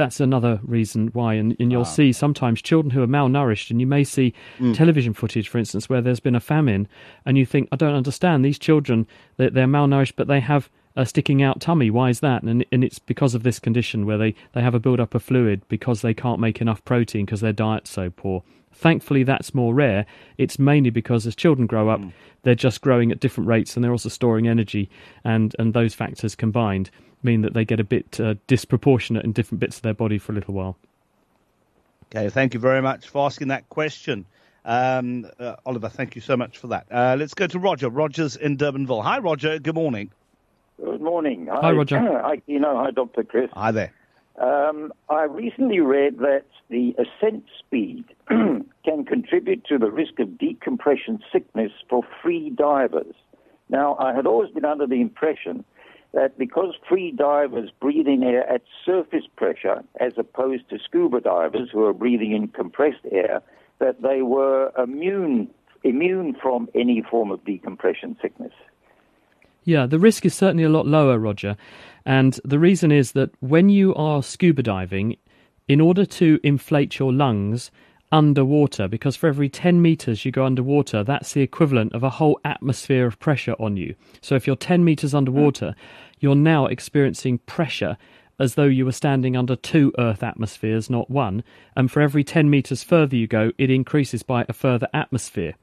that's 0.00 0.18
another 0.18 0.60
reason 0.62 1.08
why. 1.08 1.34
And, 1.34 1.54
and 1.60 1.70
you'll 1.70 1.84
see 1.84 2.12
sometimes 2.12 2.62
children 2.62 2.90
who 2.90 3.02
are 3.02 3.06
malnourished, 3.06 3.70
and 3.70 3.80
you 3.80 3.86
may 3.86 4.02
see 4.02 4.32
mm. 4.58 4.74
television 4.74 5.12
footage, 5.12 5.48
for 5.48 5.58
instance, 5.58 5.88
where 5.88 6.00
there's 6.00 6.20
been 6.20 6.34
a 6.34 6.40
famine, 6.40 6.88
and 7.26 7.36
you 7.36 7.44
think, 7.44 7.68
I 7.70 7.76
don't 7.76 7.94
understand 7.94 8.44
these 8.44 8.58
children, 8.58 9.06
they're, 9.36 9.50
they're 9.50 9.66
malnourished, 9.66 10.14
but 10.16 10.26
they 10.26 10.40
have 10.40 10.70
a 10.96 11.04
sticking 11.04 11.42
out 11.42 11.60
tummy. 11.60 11.90
Why 11.90 12.08
is 12.08 12.20
that? 12.20 12.42
And, 12.42 12.64
and 12.72 12.82
it's 12.82 12.98
because 12.98 13.34
of 13.34 13.42
this 13.42 13.58
condition 13.58 14.06
where 14.06 14.18
they, 14.18 14.34
they 14.54 14.62
have 14.62 14.74
a 14.74 14.80
build 14.80 15.00
up 15.00 15.14
of 15.14 15.22
fluid 15.22 15.62
because 15.68 16.00
they 16.00 16.14
can't 16.14 16.40
make 16.40 16.60
enough 16.60 16.84
protein 16.84 17.26
because 17.26 17.42
their 17.42 17.52
diet's 17.52 17.90
so 17.90 18.10
poor. 18.10 18.42
Thankfully, 18.72 19.22
that's 19.22 19.54
more 19.54 19.74
rare. 19.74 20.06
It's 20.38 20.58
mainly 20.58 20.90
because 20.90 21.26
as 21.26 21.36
children 21.36 21.66
grow 21.66 21.90
up, 21.90 22.00
mm. 22.00 22.12
they're 22.42 22.54
just 22.54 22.80
growing 22.80 23.12
at 23.12 23.20
different 23.20 23.48
rates 23.48 23.76
and 23.76 23.84
they're 23.84 23.92
also 23.92 24.08
storing 24.08 24.48
energy, 24.48 24.88
and, 25.24 25.54
and 25.58 25.74
those 25.74 25.94
factors 25.94 26.34
combined 26.34 26.90
mean 27.22 27.42
that 27.42 27.54
they 27.54 27.64
get 27.64 27.80
a 27.80 27.84
bit 27.84 28.18
uh, 28.20 28.34
disproportionate 28.46 29.24
in 29.24 29.32
different 29.32 29.60
bits 29.60 29.76
of 29.76 29.82
their 29.82 29.94
body 29.94 30.18
for 30.18 30.32
a 30.32 30.34
little 30.34 30.54
while. 30.54 30.76
Okay, 32.14 32.28
thank 32.28 32.54
you 32.54 32.60
very 32.60 32.82
much 32.82 33.08
for 33.08 33.24
asking 33.24 33.48
that 33.48 33.68
question. 33.68 34.26
Um, 34.64 35.26
uh, 35.38 35.56
Oliver, 35.64 35.88
thank 35.88 36.16
you 36.16 36.20
so 36.20 36.36
much 36.36 36.58
for 36.58 36.68
that. 36.68 36.86
Uh, 36.90 37.16
let's 37.18 37.34
go 37.34 37.46
to 37.46 37.58
Roger. 37.58 37.88
Roger's 37.88 38.36
in 38.36 38.56
Durbanville. 38.56 39.02
Hi, 39.02 39.18
Roger. 39.18 39.58
Good 39.58 39.74
morning. 39.74 40.10
Good 40.82 41.00
morning. 41.00 41.48
Hi, 41.50 41.72
Roger. 41.72 41.98
Hi, 42.22 42.42
you 42.46 42.58
know, 42.58 42.76
hi, 42.76 42.90
Dr. 42.90 43.22
Chris. 43.22 43.50
Hi 43.52 43.70
there. 43.70 43.92
Um, 44.40 44.92
I 45.08 45.24
recently 45.24 45.80
read 45.80 46.18
that 46.18 46.44
the 46.68 46.94
ascent 46.98 47.44
speed 47.58 48.04
can 48.28 49.04
contribute 49.06 49.64
to 49.66 49.78
the 49.78 49.90
risk 49.90 50.18
of 50.18 50.38
decompression 50.38 51.20
sickness 51.32 51.72
for 51.88 52.02
free 52.22 52.50
divers. 52.50 53.14
Now, 53.68 53.96
I 53.98 54.14
had 54.14 54.26
always 54.26 54.50
been 54.50 54.64
under 54.64 54.86
the 54.86 55.00
impression 55.00 55.64
that 56.12 56.36
because 56.38 56.74
free 56.88 57.12
divers 57.12 57.70
breathe 57.80 58.06
in 58.06 58.22
air 58.22 58.48
at 58.50 58.62
surface 58.84 59.24
pressure 59.36 59.84
as 60.00 60.12
opposed 60.16 60.68
to 60.70 60.78
scuba 60.78 61.20
divers 61.20 61.70
who 61.72 61.84
are 61.84 61.92
breathing 61.92 62.32
in 62.32 62.48
compressed 62.48 63.04
air, 63.12 63.42
that 63.78 64.02
they 64.02 64.22
were 64.22 64.72
immune 64.76 65.48
immune 65.82 66.36
from 66.42 66.68
any 66.74 67.02
form 67.10 67.30
of 67.30 67.42
decompression 67.44 68.14
sickness. 68.20 68.52
Yeah, 69.64 69.86
the 69.86 69.98
risk 69.98 70.26
is 70.26 70.34
certainly 70.34 70.64
a 70.64 70.68
lot 70.68 70.86
lower, 70.86 71.18
Roger. 71.18 71.56
And 72.04 72.38
the 72.44 72.58
reason 72.58 72.92
is 72.92 73.12
that 73.12 73.30
when 73.40 73.68
you 73.70 73.94
are 73.94 74.22
scuba 74.22 74.62
diving, 74.62 75.16
in 75.68 75.80
order 75.80 76.04
to 76.04 76.40
inflate 76.42 76.98
your 76.98 77.12
lungs 77.12 77.70
underwater, 78.12 78.88
because 78.88 79.16
for 79.16 79.28
every 79.28 79.48
10 79.48 79.80
meters 79.80 80.24
you 80.24 80.32
go 80.32 80.44
underwater, 80.44 81.04
that's 81.04 81.32
the 81.32 81.42
equivalent 81.42 81.92
of 81.92 82.02
a 82.02 82.10
whole 82.10 82.40
atmosphere 82.44 83.06
of 83.06 83.18
pressure 83.18 83.54
on 83.58 83.76
you. 83.76 83.94
So 84.20 84.34
if 84.34 84.46
you're 84.46 84.56
10 84.56 84.84
meters 84.84 85.14
underwater, 85.14 85.74
you're 86.18 86.34
now 86.34 86.66
experiencing 86.66 87.38
pressure 87.38 87.96
as 88.38 88.54
though 88.54 88.64
you 88.64 88.86
were 88.86 88.92
standing 88.92 89.36
under 89.36 89.54
two 89.54 89.92
Earth 89.98 90.22
atmospheres, 90.22 90.88
not 90.88 91.10
one. 91.10 91.44
And 91.76 91.90
for 91.90 92.00
every 92.00 92.24
10 92.24 92.48
meters 92.48 92.82
further 92.82 93.14
you 93.14 93.26
go, 93.26 93.52
it 93.58 93.70
increases 93.70 94.22
by 94.22 94.46
a 94.48 94.54
further 94.54 94.88
atmosphere. 94.94 95.54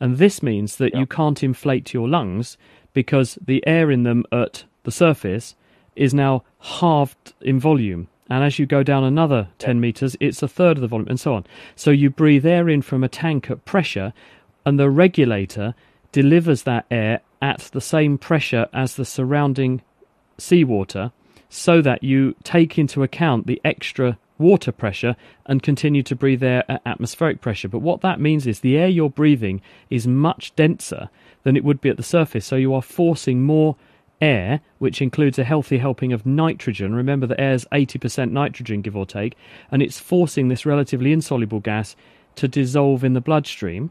And 0.00 0.16
this 0.16 0.42
means 0.42 0.76
that 0.76 0.94
you 0.94 1.06
can't 1.06 1.42
inflate 1.42 1.92
your 1.92 2.08
lungs 2.08 2.56
because 2.94 3.38
the 3.44 3.64
air 3.66 3.90
in 3.90 4.04
them 4.04 4.24
at 4.32 4.64
the 4.84 4.90
surface 4.90 5.54
is 5.96 6.14
now 6.14 6.44
halved 6.60 7.34
in 7.40 7.60
volume. 7.60 8.08
And 8.30 8.42
as 8.42 8.58
you 8.58 8.66
go 8.66 8.82
down 8.82 9.04
another 9.04 9.48
10 9.58 9.80
meters, 9.80 10.16
it's 10.18 10.42
a 10.42 10.48
third 10.48 10.78
of 10.78 10.80
the 10.80 10.88
volume, 10.88 11.08
and 11.08 11.20
so 11.20 11.34
on. 11.34 11.44
So 11.76 11.90
you 11.90 12.10
breathe 12.10 12.46
air 12.46 12.68
in 12.68 12.82
from 12.82 13.04
a 13.04 13.08
tank 13.08 13.50
at 13.50 13.64
pressure, 13.64 14.12
and 14.64 14.78
the 14.78 14.90
regulator 14.90 15.74
delivers 16.12 16.62
that 16.62 16.86
air 16.90 17.20
at 17.42 17.70
the 17.72 17.80
same 17.80 18.16
pressure 18.16 18.66
as 18.72 18.96
the 18.96 19.04
surrounding 19.04 19.82
seawater 20.38 21.12
so 21.48 21.82
that 21.82 22.02
you 22.02 22.34
take 22.42 22.78
into 22.78 23.02
account 23.02 23.46
the 23.46 23.60
extra 23.64 24.18
water 24.38 24.72
pressure 24.72 25.14
and 25.46 25.62
continue 25.62 26.02
to 26.02 26.16
breathe 26.16 26.42
air 26.42 26.64
at 26.68 26.82
atmospheric 26.86 27.40
pressure. 27.40 27.68
But 27.68 27.80
what 27.80 28.00
that 28.00 28.20
means 28.20 28.46
is 28.46 28.60
the 28.60 28.76
air 28.76 28.88
you're 28.88 29.10
breathing 29.10 29.60
is 29.90 30.06
much 30.06 30.54
denser 30.56 31.10
than 31.42 31.56
it 31.56 31.64
would 31.64 31.80
be 31.80 31.90
at 31.90 31.96
the 31.96 32.02
surface, 32.02 32.46
so 32.46 32.56
you 32.56 32.74
are 32.74 32.82
forcing 32.82 33.42
more 33.42 33.76
air, 34.24 34.60
which 34.78 35.02
includes 35.02 35.38
a 35.38 35.44
healthy 35.44 35.76
helping 35.76 36.12
of 36.12 36.24
nitrogen. 36.24 36.94
Remember 36.94 37.26
that 37.26 37.40
air 37.40 37.52
is 37.52 37.66
80% 37.70 38.30
nitrogen, 38.30 38.80
give 38.80 38.96
or 38.96 39.04
take, 39.04 39.36
and 39.70 39.82
it's 39.82 40.00
forcing 40.00 40.48
this 40.48 40.64
relatively 40.64 41.12
insoluble 41.12 41.60
gas 41.60 41.94
to 42.36 42.48
dissolve 42.48 43.04
in 43.04 43.12
the 43.12 43.20
bloodstream. 43.20 43.90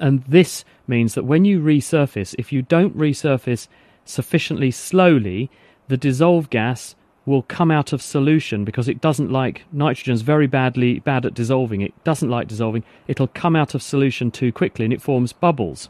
And 0.00 0.24
this 0.24 0.64
means 0.88 1.14
that 1.14 1.24
when 1.24 1.44
you 1.44 1.60
resurface, 1.60 2.34
if 2.36 2.52
you 2.52 2.62
don't 2.62 2.98
resurface 2.98 3.68
sufficiently 4.04 4.72
slowly, 4.72 5.50
the 5.86 5.96
dissolved 5.96 6.50
gas 6.50 6.96
will 7.26 7.42
come 7.42 7.70
out 7.70 7.92
of 7.92 8.02
solution 8.02 8.64
because 8.64 8.88
it 8.88 9.00
doesn't 9.00 9.30
like 9.30 9.64
nitrogen's 9.72 10.22
very 10.22 10.46
badly 10.46 10.98
bad 10.98 11.24
at 11.24 11.32
dissolving. 11.32 11.80
It 11.80 11.94
doesn't 12.04 12.28
like 12.28 12.48
dissolving. 12.48 12.84
It'll 13.06 13.28
come 13.28 13.56
out 13.56 13.74
of 13.74 13.82
solution 13.82 14.30
too 14.30 14.52
quickly 14.52 14.84
and 14.84 14.92
it 14.92 15.00
forms 15.00 15.32
bubbles. 15.32 15.88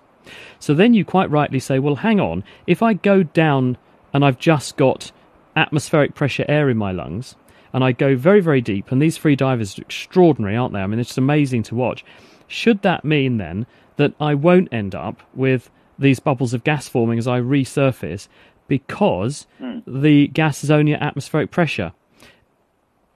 So 0.59 0.75
then 0.75 0.95
you 0.95 1.05
quite 1.05 1.31
rightly 1.31 1.61
say, 1.61 1.79
well, 1.79 1.97
hang 1.97 2.21
on, 2.21 2.45
if 2.67 2.83
I 2.83 2.95
go 2.95 3.23
down 3.23 3.77
and 4.13 4.25
I've 4.25 4.39
just 4.39 4.77
got 4.77 5.13
atmospheric 5.57 6.15
pressure 6.15 6.45
air 6.49 6.69
in 6.71 6.77
my 6.77 6.93
lungs, 6.93 7.37
and 7.75 7.83
I 7.83 7.91
go 7.91 8.15
very, 8.15 8.41
very 8.41 8.61
deep, 8.61 8.93
and 8.93 9.03
these 9.03 9.17
free 9.17 9.35
divers 9.35 9.79
are 9.79 9.83
extraordinary, 9.83 10.57
aren't 10.57 10.73
they? 10.73 10.81
I 10.81 10.87
mean, 10.87 11.01
it's 11.01 11.19
amazing 11.19 11.65
to 11.65 11.75
watch. 11.75 12.05
Should 12.47 12.83
that 12.83 13.05
mean 13.05 13.39
then 13.39 13.67
that 13.97 14.15
I 14.21 14.35
won't 14.35 14.73
end 14.73 14.95
up 14.95 15.21
with 15.35 15.71
these 15.99 16.21
bubbles 16.21 16.55
of 16.55 16.63
gas 16.63 16.89
forming 16.89 17.19
as 17.19 17.27
I 17.27 17.41
resurface 17.41 18.29
because 18.69 19.49
mm. 19.61 19.83
the 19.87 20.29
gas 20.29 20.63
is 20.63 20.71
only 20.71 20.95
at 20.95 21.03
atmospheric 21.03 21.51
pressure? 21.51 21.93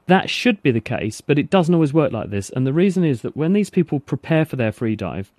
That 0.07 0.29
should 0.29 0.61
be 0.61 0.73
the 0.73 0.81
case, 0.81 1.21
but 1.21 1.39
it 1.39 1.51
doesn't 1.51 1.75
always 1.75 1.93
work 1.93 2.13
like 2.13 2.31
this. 2.31 2.51
And 2.51 2.67
the 2.67 2.73
reason 2.73 3.05
is 3.05 3.23
that 3.23 3.37
when 3.37 3.53
these 3.53 3.71
people 3.71 4.01
prepare 4.01 4.45
for 4.45 4.57
their 4.57 4.73
free 4.73 4.97
dive, 4.97 5.31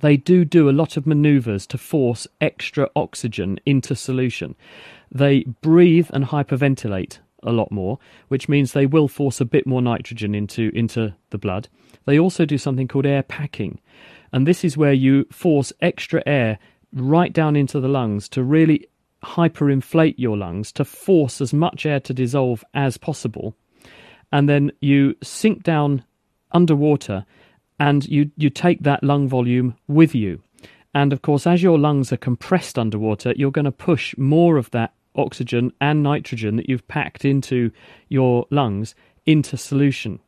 they 0.00 0.16
do 0.16 0.44
do 0.44 0.68
a 0.68 0.72
lot 0.72 0.96
of 0.96 1.06
maneuvers 1.06 1.66
to 1.68 1.78
force 1.78 2.26
extra 2.40 2.88
oxygen 2.96 3.58
into 3.64 3.94
solution. 3.94 4.54
They 5.12 5.44
breathe 5.62 6.10
and 6.12 6.24
hyperventilate 6.26 7.18
a 7.42 7.52
lot 7.52 7.70
more, 7.70 7.98
which 8.28 8.48
means 8.48 8.72
they 8.72 8.86
will 8.86 9.08
force 9.08 9.40
a 9.40 9.44
bit 9.44 9.66
more 9.66 9.82
nitrogen 9.82 10.34
into, 10.34 10.70
into 10.74 11.14
the 11.30 11.38
blood. 11.38 11.68
They 12.06 12.18
also 12.18 12.44
do 12.44 12.58
something 12.58 12.88
called 12.88 13.06
air 13.06 13.22
packing, 13.22 13.80
and 14.32 14.46
this 14.46 14.64
is 14.64 14.76
where 14.76 14.92
you 14.92 15.26
force 15.30 15.72
extra 15.80 16.22
air 16.26 16.58
right 16.92 17.32
down 17.32 17.56
into 17.56 17.80
the 17.80 17.88
lungs 17.88 18.28
to 18.30 18.42
really 18.42 18.86
hyperinflate 19.22 20.14
your 20.18 20.36
lungs 20.36 20.70
to 20.72 20.84
force 20.84 21.40
as 21.40 21.52
much 21.52 21.86
air 21.86 22.00
to 22.00 22.14
dissolve 22.14 22.64
as 22.74 22.96
possible. 22.96 23.54
And 24.32 24.48
then 24.48 24.72
you 24.80 25.16
sink 25.22 25.62
down 25.62 26.04
underwater 26.52 27.24
and 27.78 28.06
you, 28.06 28.30
you 28.36 28.50
take 28.50 28.82
that 28.82 29.02
lung 29.02 29.28
volume 29.28 29.76
with 29.88 30.14
you. 30.14 30.40
And 30.94 31.12
of 31.12 31.22
course, 31.22 31.46
as 31.46 31.62
your 31.62 31.78
lungs 31.78 32.12
are 32.12 32.16
compressed 32.16 32.78
underwater, 32.78 33.32
you're 33.36 33.50
going 33.50 33.64
to 33.64 33.72
push 33.72 34.16
more 34.16 34.56
of 34.56 34.70
that 34.70 34.94
oxygen 35.16 35.72
and 35.80 36.02
nitrogen 36.02 36.56
that 36.56 36.68
you've 36.68 36.86
packed 36.88 37.24
into 37.24 37.70
your 38.08 38.46
lungs 38.50 38.94
into 39.26 39.56
solution. 39.56 40.20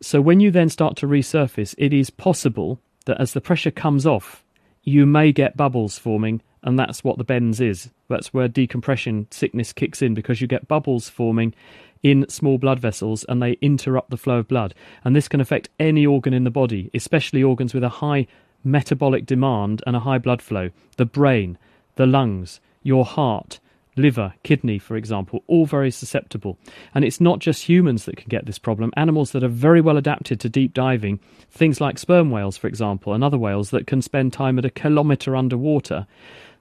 So 0.00 0.20
when 0.20 0.40
you 0.40 0.50
then 0.50 0.68
start 0.68 0.96
to 0.96 1.06
resurface, 1.06 1.74
it 1.78 1.92
is 1.92 2.10
possible 2.10 2.80
that 3.06 3.20
as 3.20 3.32
the 3.32 3.40
pressure 3.40 3.70
comes 3.70 4.06
off, 4.06 4.44
you 4.82 5.06
may 5.06 5.32
get 5.32 5.56
bubbles 5.56 5.98
forming, 5.98 6.42
and 6.62 6.78
that's 6.78 7.04
what 7.04 7.18
the 7.18 7.24
bends 7.24 7.60
is. 7.60 7.90
That's 8.08 8.34
where 8.34 8.48
decompression 8.48 9.28
sickness 9.30 9.72
kicks 9.72 10.02
in 10.02 10.14
because 10.14 10.40
you 10.40 10.46
get 10.46 10.68
bubbles 10.68 11.08
forming 11.08 11.54
in 12.02 12.28
small 12.28 12.58
blood 12.58 12.80
vessels 12.80 13.24
and 13.28 13.42
they 13.42 13.52
interrupt 13.60 14.10
the 14.10 14.16
flow 14.16 14.38
of 14.38 14.48
blood. 14.48 14.74
And 15.04 15.14
this 15.14 15.28
can 15.28 15.40
affect 15.40 15.68
any 15.78 16.06
organ 16.06 16.34
in 16.34 16.44
the 16.44 16.50
body, 16.50 16.90
especially 16.94 17.42
organs 17.42 17.74
with 17.74 17.84
a 17.84 17.88
high 17.88 18.26
metabolic 18.64 19.26
demand 19.26 19.82
and 19.86 19.96
a 19.96 20.00
high 20.00 20.18
blood 20.18 20.42
flow. 20.42 20.70
The 20.96 21.06
brain, 21.06 21.58
the 21.96 22.06
lungs, 22.06 22.60
your 22.82 23.04
heart, 23.04 23.60
liver, 23.96 24.34
kidney, 24.42 24.78
for 24.78 24.96
example, 24.96 25.42
all 25.46 25.66
very 25.66 25.90
susceptible. 25.90 26.58
And 26.94 27.04
it's 27.04 27.20
not 27.20 27.38
just 27.38 27.68
humans 27.68 28.04
that 28.04 28.16
can 28.16 28.28
get 28.28 28.46
this 28.46 28.58
problem. 28.58 28.92
Animals 28.96 29.32
that 29.32 29.44
are 29.44 29.48
very 29.48 29.80
well 29.80 29.96
adapted 29.96 30.40
to 30.40 30.48
deep 30.48 30.72
diving, 30.72 31.20
things 31.50 31.80
like 31.80 31.98
sperm 31.98 32.30
whales, 32.30 32.56
for 32.56 32.66
example, 32.68 33.12
and 33.12 33.22
other 33.22 33.38
whales 33.38 33.70
that 33.70 33.86
can 33.86 34.02
spend 34.02 34.32
time 34.32 34.58
at 34.58 34.64
a 34.64 34.70
kilometre 34.70 35.36
underwater, 35.36 36.06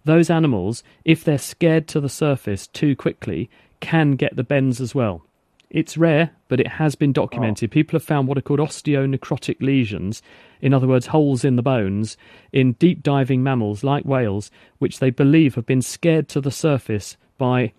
those 0.03 0.29
animals, 0.29 0.83
if 1.05 1.24
they're 1.24 1.38
scared 1.38 1.88
to 1.89 2.00
the 2.00 2.10
surface 2.10 2.67
too 2.67 2.95
quickly, 2.95 3.50
can 3.79 4.13
get 4.13 4.36
the 4.36 4.43
bends 4.43 4.81
as 4.81 4.95
well. 4.95 5.24
It's 5.71 5.97
rare, 5.97 6.31
but 6.49 6.59
it 6.59 6.67
has 6.67 6.95
been 6.95 7.13
documented. 7.13 7.69
Oh. 7.69 7.73
People 7.73 7.97
have 7.97 8.03
found 8.03 8.27
what 8.27 8.37
are 8.37 8.41
called 8.41 8.59
osteonecrotic 8.59 9.61
lesions, 9.61 10.21
in 10.59 10.73
other 10.73 10.87
words, 10.87 11.07
holes 11.07 11.45
in 11.45 11.55
the 11.55 11.63
bones, 11.63 12.17
in 12.51 12.73
deep 12.73 13.01
diving 13.01 13.41
mammals 13.41 13.81
like 13.81 14.03
whales, 14.03 14.51
which 14.79 14.99
they 14.99 15.09
believe 15.09 15.55
have 15.55 15.65
been 15.65 15.81
scared 15.81 16.27
to 16.27 16.41
the 16.41 16.51
surface 16.51 17.15
by 17.37 17.71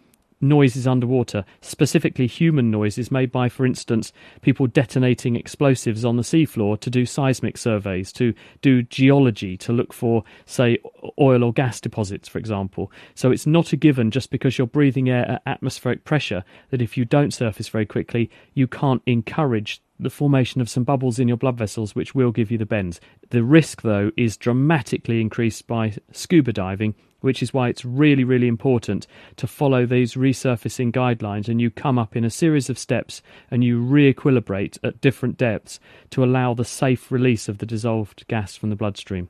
noises 0.42 0.86
underwater, 0.86 1.44
specifically 1.60 2.26
human 2.26 2.70
noises 2.70 3.10
made 3.10 3.32
by, 3.32 3.48
for 3.48 3.64
instance, 3.64 4.12
people 4.42 4.66
detonating 4.66 5.36
explosives 5.36 6.04
on 6.04 6.16
the 6.16 6.22
seafloor 6.22 6.78
to 6.80 6.90
do 6.90 7.06
seismic 7.06 7.56
surveys, 7.56 8.12
to 8.12 8.34
do 8.60 8.82
geology, 8.82 9.56
to 9.56 9.72
look 9.72 9.92
for, 9.92 10.24
say, 10.44 10.78
oil 11.18 11.44
or 11.44 11.52
gas 11.52 11.80
deposits, 11.80 12.28
for 12.28 12.38
example. 12.38 12.90
So 13.14 13.30
it's 13.30 13.46
not 13.46 13.72
a 13.72 13.76
given 13.76 14.10
just 14.10 14.30
because 14.30 14.58
you're 14.58 14.66
breathing 14.66 15.08
air 15.08 15.30
at 15.30 15.42
atmospheric 15.46 16.04
pressure 16.04 16.44
that 16.70 16.82
if 16.82 16.96
you 16.98 17.04
don't 17.04 17.32
surface 17.32 17.68
very 17.68 17.86
quickly, 17.86 18.30
you 18.54 18.66
can't 18.66 19.02
encourage 19.06 19.80
the 20.00 20.10
formation 20.10 20.60
of 20.60 20.68
some 20.68 20.84
bubbles 20.84 21.18
in 21.18 21.28
your 21.28 21.36
blood 21.36 21.56
vessels, 21.56 21.94
which 21.94 22.14
will 22.14 22.32
give 22.32 22.50
you 22.50 22.58
the 22.58 22.66
bends. 22.66 23.00
The 23.30 23.44
risk, 23.44 23.82
though, 23.82 24.10
is 24.16 24.36
dramatically 24.36 25.20
increased 25.20 25.66
by 25.66 25.96
scuba 26.10 26.52
diving 26.52 26.94
which 27.22 27.42
is 27.42 27.54
why 27.54 27.68
it's 27.68 27.84
really, 27.84 28.22
really 28.22 28.46
important 28.46 29.06
to 29.36 29.46
follow 29.46 29.86
these 29.86 30.14
resurfacing 30.14 30.92
guidelines 30.92 31.48
and 31.48 31.60
you 31.60 31.70
come 31.70 31.98
up 31.98 32.14
in 32.14 32.24
a 32.24 32.30
series 32.30 32.68
of 32.68 32.78
steps 32.78 33.22
and 33.50 33.64
you 33.64 33.80
re-equilibrate 33.80 34.78
at 34.84 35.00
different 35.00 35.38
depths 35.38 35.80
to 36.10 36.22
allow 36.22 36.52
the 36.52 36.64
safe 36.64 37.10
release 37.10 37.48
of 37.48 37.58
the 37.58 37.66
dissolved 37.66 38.26
gas 38.28 38.54
from 38.54 38.70
the 38.70 38.76
bloodstream. 38.76 39.28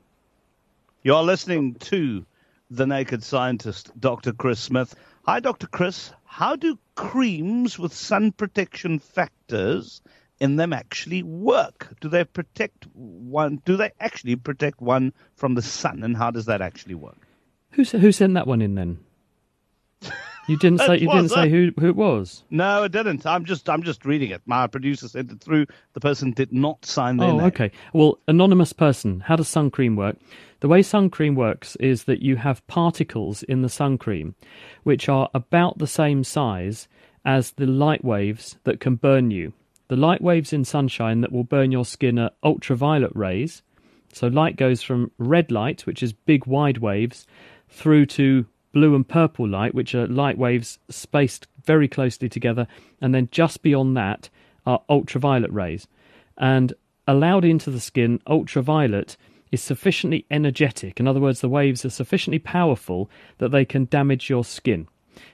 You're 1.03 1.23
listening 1.23 1.75
to 1.75 2.25
The 2.69 2.87
Naked 2.87 3.23
Scientist, 3.23 3.91
Dr. 3.99 4.33
Chris 4.33 4.59
Smith. 4.59 4.95
Hi, 5.25 5.39
Dr. 5.39 5.67
Chris. 5.67 6.11
How 6.25 6.55
do 6.55 6.77
creams 6.95 7.77
with 7.77 7.93
sun 7.93 8.31
protection 8.31 8.99
factors 8.99 10.01
in 10.39 10.55
them 10.55 10.73
actually 10.73 11.23
work? 11.23 11.95
Do 12.01 12.09
they 12.09 12.23
protect 12.23 12.87
one? 12.93 13.61
Do 13.65 13.77
they 13.77 13.91
actually 13.99 14.35
protect 14.35 14.81
one 14.81 15.13
from 15.35 15.55
the 15.55 15.61
sun, 15.61 16.03
and 16.03 16.17
how 16.17 16.31
does 16.31 16.45
that 16.45 16.61
actually 16.61 16.95
work? 16.95 17.27
Who 17.73 17.83
who 17.83 18.11
sent 18.11 18.33
that 18.35 18.47
one 18.47 18.61
in 18.61 18.75
then? 18.75 18.99
You 20.47 20.57
didn't 20.57 20.79
say 20.85 20.97
you 20.97 21.07
didn't 21.07 21.29
say 21.29 21.43
uh, 21.43 21.47
who 21.47 21.71
who 21.79 21.87
it 21.89 21.95
was. 21.95 22.43
No, 22.49 22.83
I 22.83 22.87
didn't. 22.87 23.25
I'm 23.25 23.45
just 23.45 23.69
I'm 23.69 23.83
just 23.83 24.05
reading 24.05 24.31
it. 24.31 24.41
My 24.45 24.67
producer 24.67 25.07
sent 25.07 25.31
it 25.31 25.41
through. 25.41 25.67
The 25.93 25.99
person 25.99 26.31
did 26.31 26.51
not 26.51 26.85
sign 26.85 27.17
their 27.17 27.29
Oh, 27.29 27.37
name. 27.37 27.45
okay. 27.47 27.71
Well, 27.93 28.19
anonymous 28.27 28.73
person. 28.73 29.21
How 29.21 29.35
does 29.35 29.47
sun 29.47 29.71
cream 29.71 29.95
work? 29.95 30.17
The 30.59 30.67
way 30.67 30.81
sun 30.81 31.09
cream 31.09 31.35
works 31.35 31.75
is 31.77 32.05
that 32.05 32.21
you 32.21 32.37
have 32.37 32.65
particles 32.67 33.43
in 33.43 33.61
the 33.61 33.69
sun 33.69 33.97
cream, 33.97 34.35
which 34.83 35.09
are 35.09 35.29
about 35.33 35.77
the 35.77 35.87
same 35.87 36.23
size 36.23 36.87
as 37.25 37.51
the 37.51 37.65
light 37.65 38.03
waves 38.03 38.57
that 38.65 38.79
can 38.79 38.95
burn 38.95 39.31
you. 39.31 39.53
The 39.89 39.95
light 39.97 40.21
waves 40.21 40.53
in 40.53 40.63
sunshine 40.65 41.21
that 41.21 41.31
will 41.31 41.43
burn 41.43 41.71
your 41.71 41.85
skin 41.85 42.17
are 42.17 42.31
ultraviolet 42.43 43.11
rays. 43.15 43.61
So 44.13 44.27
light 44.27 44.55
goes 44.55 44.81
from 44.81 45.11
red 45.17 45.51
light, 45.51 45.85
which 45.85 46.01
is 46.03 46.13
big 46.13 46.45
wide 46.45 46.77
waves, 46.77 47.25
through 47.73 48.05
to 48.05 48.45
blue 48.71 48.95
and 48.95 49.07
purple 49.07 49.47
light, 49.47 49.75
which 49.75 49.93
are 49.93 50.07
light 50.07 50.37
waves 50.37 50.79
spaced 50.89 51.47
very 51.65 51.87
closely 51.87 52.29
together, 52.29 52.67
and 53.01 53.13
then 53.13 53.27
just 53.31 53.61
beyond 53.61 53.97
that 53.97 54.29
are 54.65 54.81
ultraviolet 54.89 55.51
rays. 55.51 55.87
And 56.37 56.73
allowed 57.07 57.45
into 57.45 57.69
the 57.69 57.79
skin, 57.79 58.21
ultraviolet 58.27 59.17
is 59.51 59.61
sufficiently 59.61 60.25
energetic. 60.31 60.99
In 60.99 61.07
other 61.07 61.19
words, 61.19 61.41
the 61.41 61.49
waves 61.49 61.85
are 61.85 61.89
sufficiently 61.89 62.39
powerful 62.39 63.09
that 63.37 63.49
they 63.49 63.65
can 63.65 63.85
damage 63.85 64.29
your 64.29 64.43
skin, 64.43 64.87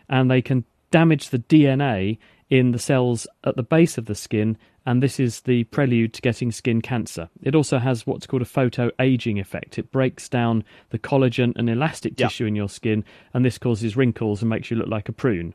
and 0.09 0.29
they 0.29 0.41
can 0.41 0.65
damage 0.91 1.29
the 1.29 1.39
DNA 1.39 2.17
in 2.49 2.71
the 2.71 2.79
cells 2.79 3.27
at 3.43 3.55
the 3.55 3.63
base 3.63 3.97
of 3.97 4.05
the 4.05 4.15
skin, 4.15 4.57
and 4.85 5.03
this 5.03 5.19
is 5.19 5.41
the 5.41 5.63
prelude 5.65 6.13
to 6.13 6.21
getting 6.21 6.51
skin 6.51 6.81
cancer. 6.81 7.29
It 7.43 7.53
also 7.53 7.77
has 7.77 8.07
what's 8.07 8.25
called 8.25 8.41
a 8.41 8.45
photo 8.45 8.91
aging 8.99 9.39
effect. 9.39 9.77
It 9.77 9.91
breaks 9.91 10.27
down 10.27 10.63
the 10.89 10.99
collagen 10.99 11.53
and 11.55 11.69
elastic 11.69 12.13
Yeah. 12.17 12.27
tissue 12.27 12.45
in 12.45 12.55
your 12.55 12.69
skin, 12.69 13.03
and 13.33 13.45
this 13.45 13.57
causes 13.57 13.95
wrinkles 13.95 14.41
and 14.41 14.49
makes 14.49 14.71
you 14.71 14.77
look 14.77 14.89
like 14.89 15.09
a 15.09 15.13
prune. 15.13 15.53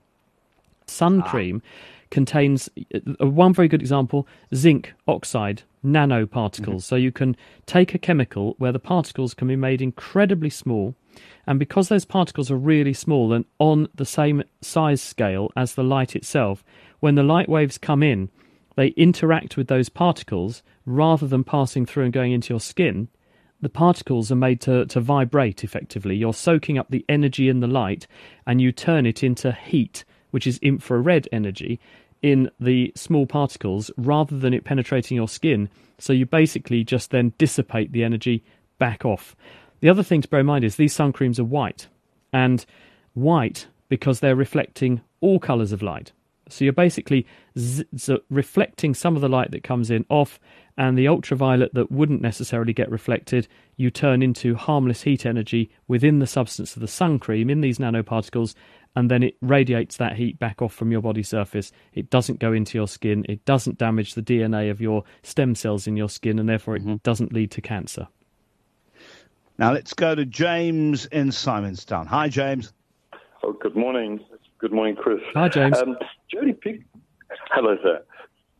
Sun 0.86 1.22
ah. 1.22 1.28
cream 1.28 1.62
contains 2.10 2.68
uh, 2.94 3.00
uh, 3.20 3.26
one 3.26 3.52
very 3.52 3.66
good 3.66 3.80
example 3.80 4.28
zinc 4.54 4.92
oxide 5.08 5.62
nanoparticles. 5.84 6.60
Mm-hmm. 6.60 6.78
So 6.78 6.96
you 6.96 7.10
can 7.10 7.36
take 7.66 7.94
a 7.94 7.98
chemical 7.98 8.54
where 8.58 8.72
the 8.72 8.78
particles 8.78 9.34
can 9.34 9.48
be 9.48 9.56
made 9.56 9.82
incredibly 9.82 10.50
small, 10.50 10.94
and 11.46 11.58
because 11.58 11.88
those 11.88 12.04
particles 12.04 12.50
are 12.50 12.56
really 12.56 12.92
small 12.92 13.32
and 13.32 13.44
on 13.58 13.88
the 13.94 14.06
same 14.06 14.44
size 14.60 15.02
scale 15.02 15.50
as 15.56 15.74
the 15.74 15.82
light 15.82 16.14
itself, 16.14 16.62
when 17.04 17.14
the 17.16 17.22
light 17.22 17.50
waves 17.50 17.76
come 17.76 18.02
in, 18.02 18.30
they 18.76 18.88
interact 18.88 19.56
with 19.56 19.68
those 19.68 19.90
particles 19.90 20.62
rather 20.86 21.26
than 21.26 21.44
passing 21.44 21.84
through 21.84 22.04
and 22.04 22.12
going 22.12 22.32
into 22.32 22.52
your 22.52 22.60
skin 22.60 23.08
the 23.60 23.68
particles 23.70 24.30
are 24.30 24.36
made 24.36 24.60
to, 24.60 24.84
to 24.84 25.00
vibrate 25.00 25.64
effectively. 25.64 26.14
You're 26.14 26.34
soaking 26.34 26.76
up 26.76 26.90
the 26.90 27.04
energy 27.08 27.48
in 27.48 27.60
the 27.60 27.66
light 27.66 28.06
and 28.46 28.60
you 28.60 28.72
turn 28.72 29.06
it 29.06 29.22
into 29.22 29.52
heat, 29.52 30.04
which 30.32 30.46
is 30.46 30.58
infrared 30.58 31.26
energy, 31.32 31.80
in 32.20 32.50
the 32.60 32.92
small 32.94 33.26
particles 33.26 33.90
rather 33.96 34.38
than 34.38 34.52
it 34.52 34.64
penetrating 34.64 35.16
your 35.16 35.28
skin. 35.28 35.70
So 35.98 36.12
you 36.12 36.26
basically 36.26 36.84
just 36.84 37.10
then 37.10 37.32
dissipate 37.38 37.92
the 37.92 38.04
energy 38.04 38.44
back 38.78 39.04
off. 39.06 39.34
The 39.80 39.88
other 39.88 40.02
thing 40.02 40.20
to 40.20 40.28
bear 40.28 40.40
in 40.40 40.46
mind 40.46 40.64
is 40.64 40.76
these 40.76 40.92
sun 40.92 41.12
creams 41.12 41.40
are 41.40 41.44
white, 41.44 41.86
and 42.32 42.66
white 43.14 43.66
because 43.88 44.20
they're 44.20 44.36
reflecting 44.36 45.00
all 45.20 45.38
colours 45.38 45.72
of 45.72 45.82
light. 45.82 46.12
So 46.48 46.64
you're 46.64 46.72
basically 46.72 47.26
z- 47.58 47.86
z- 47.96 48.18
reflecting 48.30 48.94
some 48.94 49.16
of 49.16 49.22
the 49.22 49.28
light 49.28 49.50
that 49.52 49.64
comes 49.64 49.90
in 49.90 50.04
off, 50.08 50.38
and 50.76 50.98
the 50.98 51.08
ultraviolet 51.08 51.72
that 51.74 51.90
wouldn't 51.92 52.20
necessarily 52.20 52.72
get 52.72 52.90
reflected, 52.90 53.46
you 53.76 53.90
turn 53.90 54.22
into 54.22 54.54
harmless 54.54 55.02
heat 55.02 55.24
energy 55.24 55.70
within 55.86 56.18
the 56.18 56.26
substance 56.26 56.74
of 56.74 56.80
the 56.80 56.88
sun 56.88 57.18
cream 57.18 57.48
in 57.48 57.60
these 57.60 57.78
nanoparticles, 57.78 58.54
and 58.96 59.10
then 59.10 59.22
it 59.22 59.36
radiates 59.40 59.96
that 59.96 60.16
heat 60.16 60.38
back 60.38 60.62
off 60.62 60.74
from 60.74 60.90
your 60.90 61.00
body 61.00 61.22
surface. 61.22 61.72
It 61.92 62.10
doesn't 62.10 62.40
go 62.40 62.52
into 62.52 62.76
your 62.76 62.88
skin, 62.88 63.24
it 63.28 63.44
doesn't 63.44 63.78
damage 63.78 64.14
the 64.14 64.22
DNA 64.22 64.70
of 64.70 64.80
your 64.80 65.04
stem 65.22 65.54
cells 65.54 65.86
in 65.86 65.96
your 65.96 66.08
skin, 66.08 66.38
and 66.38 66.48
therefore 66.48 66.76
it 66.76 66.82
mm-hmm. 66.82 66.96
doesn't 67.02 67.32
lead 67.32 67.50
to 67.52 67.60
cancer. 67.60 68.08
Now 69.58 69.72
let's 69.72 69.94
go 69.94 70.14
to 70.14 70.24
James 70.24 71.06
in 71.06 71.28
Simonstown. 71.28 72.08
Hi, 72.08 72.28
James. 72.28 72.72
Oh, 73.44 73.52
good 73.52 73.76
morning. 73.76 74.20
Good 74.58 74.72
morning, 74.72 74.96
Chris. 74.96 75.20
Hi, 75.34 75.48
James. 75.48 75.78
Um, 75.78 75.96
Jodi 76.30 76.52
Pic- 76.52 76.84
Hello, 77.50 77.76
sir. 77.82 78.02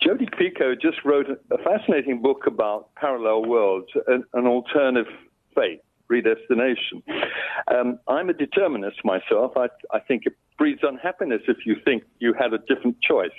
Jodi 0.03 0.27
Picoult 0.27 0.81
just 0.83 1.05
wrote 1.05 1.27
a 1.31 1.59
fascinating 1.59 2.21
book 2.21 2.47
about 2.47 2.95
parallel 2.97 3.45
worlds, 3.45 3.89
an, 4.07 4.25
an 4.35 4.47
alternative 4.47 5.11
fate, 5.55 5.81
predestination. 6.09 7.03
Um, 7.75 7.99
I'm 8.09 8.29
a 8.29 8.35
determinist 8.35 8.99
myself. 9.05 9.53
I, 9.57 9.69
I 9.93 10.01
think 10.01 10.27
it 10.27 10.35
breeds 10.59 10.81
unhappiness 10.83 11.43
if 11.49 11.59
you 11.65 11.77
think 11.85 12.03
you 12.19 12.35
had 12.35 12.53
a 12.53 12.59
different 12.59 13.01
choice 13.01 13.31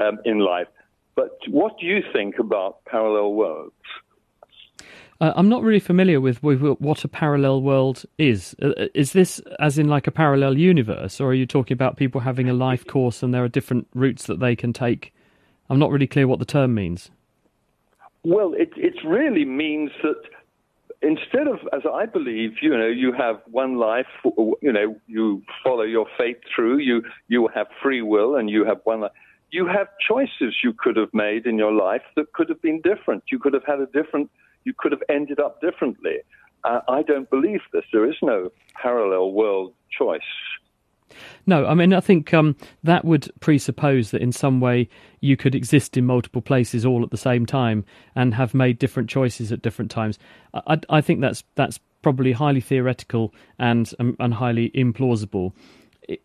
um, 0.00 0.18
in 0.24 0.38
life. 0.38 0.68
But 1.16 1.38
what 1.48 1.78
do 1.80 1.86
you 1.86 2.00
think 2.12 2.38
about 2.38 2.84
parallel 2.84 3.32
worlds? 3.32 3.74
Uh, 5.20 5.32
I'm 5.34 5.48
not 5.48 5.62
really 5.62 5.80
familiar 5.80 6.20
with, 6.20 6.42
with 6.44 6.60
what 6.62 7.04
a 7.04 7.08
parallel 7.08 7.60
world 7.60 8.04
is. 8.18 8.54
Uh, 8.62 8.86
is 8.94 9.12
this 9.12 9.40
as 9.58 9.76
in 9.76 9.88
like 9.88 10.06
a 10.06 10.12
parallel 10.12 10.56
universe, 10.56 11.20
or 11.20 11.30
are 11.30 11.34
you 11.34 11.46
talking 11.46 11.74
about 11.74 11.96
people 11.96 12.20
having 12.20 12.48
a 12.48 12.52
life 12.52 12.86
course 12.86 13.22
and 13.22 13.34
there 13.34 13.42
are 13.42 13.48
different 13.48 13.88
routes 13.94 14.26
that 14.26 14.38
they 14.38 14.54
can 14.54 14.72
take? 14.72 15.12
I'm 15.70 15.78
not 15.78 15.90
really 15.90 16.06
clear 16.06 16.28
what 16.28 16.38
the 16.38 16.44
term 16.44 16.74
means. 16.74 17.10
Well, 18.22 18.54
it 18.54 18.70
it 18.76 18.94
really 19.04 19.44
means 19.44 19.90
that 20.02 20.20
instead 21.02 21.48
of, 21.48 21.58
as 21.72 21.82
I 21.92 22.06
believe, 22.06 22.62
you 22.62 22.70
know, 22.70 22.86
you 22.86 23.12
have 23.12 23.40
one 23.50 23.76
life, 23.76 24.06
you 24.62 24.72
know, 24.72 24.96
you 25.06 25.42
follow 25.64 25.82
your 25.82 26.06
fate 26.16 26.40
through, 26.54 26.78
you 26.78 27.02
you 27.26 27.48
have 27.54 27.66
free 27.82 28.02
will, 28.02 28.36
and 28.36 28.48
you 28.48 28.64
have 28.64 28.80
one 28.84 29.00
life. 29.00 29.12
You 29.50 29.66
have 29.66 29.88
choices 30.06 30.56
you 30.62 30.74
could 30.74 30.96
have 30.96 31.12
made 31.12 31.46
in 31.46 31.56
your 31.58 31.72
life 31.72 32.02
that 32.16 32.32
could 32.34 32.48
have 32.50 32.60
been 32.60 32.80
different. 32.82 33.24
You 33.32 33.38
could 33.38 33.54
have 33.54 33.64
had 33.64 33.80
a 33.80 33.86
different. 33.86 34.30
You 34.64 34.72
could 34.76 34.92
have 34.92 35.02
ended 35.08 35.40
up 35.40 35.60
differently. 35.60 36.18
Uh, 36.64 36.80
I 36.88 37.02
don't 37.02 37.28
believe 37.30 37.60
this. 37.72 37.84
There 37.92 38.08
is 38.08 38.16
no 38.22 38.50
parallel 38.80 39.32
world 39.32 39.74
choice. 39.96 40.20
No, 41.46 41.66
I 41.66 41.74
mean, 41.74 41.92
I 41.94 42.00
think 42.00 42.34
um, 42.34 42.56
that 42.82 43.04
would 43.04 43.30
presuppose 43.40 44.10
that 44.10 44.20
in 44.20 44.32
some 44.32 44.60
way 44.60 44.88
you 45.20 45.36
could 45.36 45.54
exist 45.54 45.96
in 45.96 46.04
multiple 46.04 46.42
places 46.42 46.84
all 46.84 47.02
at 47.02 47.10
the 47.10 47.16
same 47.16 47.46
time 47.46 47.84
and 48.14 48.34
have 48.34 48.54
made 48.54 48.78
different 48.78 49.08
choices 49.08 49.50
at 49.50 49.62
different 49.62 49.90
times. 49.90 50.18
I, 50.52 50.78
I, 50.90 51.00
think 51.00 51.20
that's 51.20 51.44
that's 51.54 51.80
probably 52.02 52.32
highly 52.32 52.60
theoretical 52.60 53.32
and 53.58 53.90
um, 53.98 54.16
and 54.20 54.34
highly 54.34 54.70
implausible. 54.70 55.52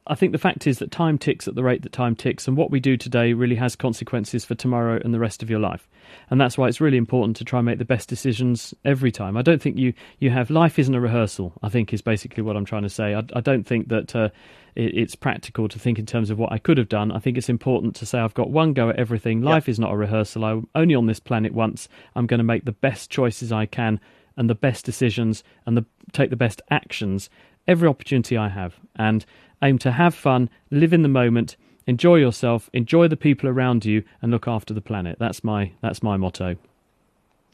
I 0.07 0.15
think 0.15 0.31
the 0.31 0.37
fact 0.37 0.65
is 0.65 0.79
that 0.79 0.91
time 0.91 1.17
ticks 1.17 1.45
at 1.47 1.55
the 1.55 1.63
rate 1.63 1.81
that 1.81 1.91
time 1.91 2.15
ticks, 2.15 2.47
and 2.47 2.55
what 2.55 2.71
we 2.71 2.79
do 2.79 2.95
today 2.95 3.33
really 3.33 3.55
has 3.55 3.75
consequences 3.75 4.45
for 4.45 4.55
tomorrow 4.55 4.99
and 5.03 5.13
the 5.13 5.19
rest 5.19 5.43
of 5.43 5.49
your 5.49 5.59
life. 5.59 5.89
And 6.29 6.39
that's 6.39 6.57
why 6.57 6.69
it's 6.69 6.79
really 6.79 6.97
important 6.97 7.35
to 7.37 7.45
try 7.45 7.59
and 7.59 7.65
make 7.65 7.79
the 7.79 7.85
best 7.85 8.07
decisions 8.07 8.73
every 8.85 9.11
time. 9.11 9.35
I 9.35 9.41
don't 9.41 9.61
think 9.61 9.77
you, 9.77 9.93
you 10.19 10.29
have 10.29 10.49
life 10.49 10.79
isn't 10.79 10.95
a 10.95 11.01
rehearsal, 11.01 11.53
I 11.61 11.67
think 11.67 11.93
is 11.93 12.01
basically 12.01 12.43
what 12.43 12.55
I'm 12.55 12.63
trying 12.63 12.83
to 12.83 12.89
say. 12.89 13.13
I, 13.13 13.23
I 13.33 13.41
don't 13.41 13.67
think 13.67 13.89
that 13.89 14.15
uh, 14.15 14.29
it, 14.75 14.95
it's 14.95 15.15
practical 15.15 15.67
to 15.67 15.79
think 15.79 15.99
in 15.99 16.05
terms 16.05 16.29
of 16.29 16.39
what 16.39 16.53
I 16.53 16.59
could 16.59 16.77
have 16.77 16.89
done. 16.89 17.11
I 17.11 17.19
think 17.19 17.37
it's 17.37 17.49
important 17.49 17.93
to 17.97 18.05
say 18.05 18.19
I've 18.19 18.33
got 18.33 18.49
one 18.49 18.71
go 18.71 18.89
at 18.89 18.95
everything. 18.95 19.41
Life 19.41 19.67
is 19.67 19.79
not 19.79 19.91
a 19.91 19.97
rehearsal. 19.97 20.45
I'm 20.45 20.67
only 20.75 20.95
on 20.95 21.07
this 21.07 21.19
planet 21.19 21.53
once. 21.53 21.89
I'm 22.15 22.27
going 22.27 22.37
to 22.37 22.45
make 22.45 22.63
the 22.63 22.71
best 22.71 23.09
choices 23.09 23.51
I 23.51 23.65
can 23.65 23.99
and 24.37 24.49
the 24.49 24.55
best 24.55 24.85
decisions 24.85 25.43
and 25.65 25.77
the, 25.77 25.85
take 26.11 26.29
the 26.29 26.35
best 26.35 26.61
actions 26.71 27.29
every 27.67 27.87
opportunity 27.87 28.37
I 28.37 28.49
have. 28.49 28.75
And 28.95 29.25
aim 29.61 29.77
to 29.79 29.91
have 29.91 30.13
fun, 30.13 30.49
live 30.71 30.93
in 30.93 31.01
the 31.01 31.09
moment, 31.09 31.57
enjoy 31.87 32.15
yourself, 32.15 32.69
enjoy 32.73 33.07
the 33.07 33.17
people 33.17 33.49
around 33.49 33.85
you, 33.85 34.03
and 34.21 34.31
look 34.31 34.47
after 34.47 34.73
the 34.73 34.81
planet. 34.81 35.17
That's 35.19 35.43
my 35.43 35.71
that's 35.81 36.03
my 36.03 36.17
motto. 36.17 36.55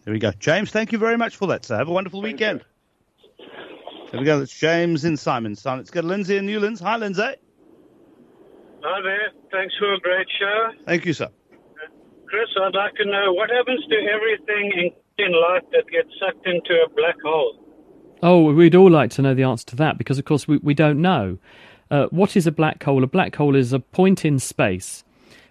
There 0.05 0.13
we 0.13 0.19
go. 0.19 0.31
James, 0.39 0.71
thank 0.71 0.91
you 0.91 0.97
very 0.97 1.17
much 1.17 1.35
for 1.35 1.47
that, 1.47 1.65
sir. 1.65 1.77
Have 1.77 1.87
a 1.87 1.91
wonderful 1.91 2.21
weekend. 2.21 2.63
There 4.11 4.19
we 4.19 4.25
go. 4.25 4.39
That's 4.39 4.57
James 4.57 5.05
in 5.05 5.13
Simonstown. 5.13 5.77
Let's 5.77 5.91
go 5.91 6.01
to 6.01 6.07
Lindsay 6.07 6.37
in 6.37 6.45
Newlands. 6.45 6.79
Hi, 6.79 6.97
Lindsay. 6.97 7.21
Hi 8.81 9.01
there. 9.03 9.29
Thanks 9.51 9.75
for 9.77 9.93
a 9.93 9.99
great 9.99 10.27
show. 10.39 10.71
Thank 10.85 11.05
you, 11.05 11.13
sir. 11.13 11.29
Chris, 12.27 12.47
I'd 12.61 12.75
like 12.75 12.95
to 12.95 13.05
know 13.05 13.33
what 13.33 13.49
happens 13.49 13.85
to 13.89 13.95
everything 13.95 14.71
in, 14.77 15.25
in 15.25 15.31
life 15.33 15.63
that 15.71 15.83
gets 15.91 16.09
sucked 16.19 16.47
into 16.47 16.73
a 16.85 16.89
black 16.95 17.15
hole? 17.23 17.58
Oh, 18.21 18.51
we'd 18.51 18.75
all 18.75 18.91
like 18.91 19.11
to 19.11 19.21
know 19.21 19.33
the 19.33 19.43
answer 19.43 19.65
to 19.67 19.75
that 19.77 19.97
because, 19.97 20.19
of 20.19 20.25
course, 20.25 20.47
we, 20.47 20.57
we 20.57 20.73
don't 20.73 21.01
know. 21.01 21.37
Uh, 21.89 22.07
what 22.07 22.35
is 22.35 22.45
a 22.45 22.51
black 22.51 22.83
hole? 22.83 23.03
A 23.03 23.07
black 23.07 23.35
hole 23.35 23.55
is 23.55 23.71
a 23.71 23.79
point 23.79 24.25
in 24.25 24.39
space 24.39 25.03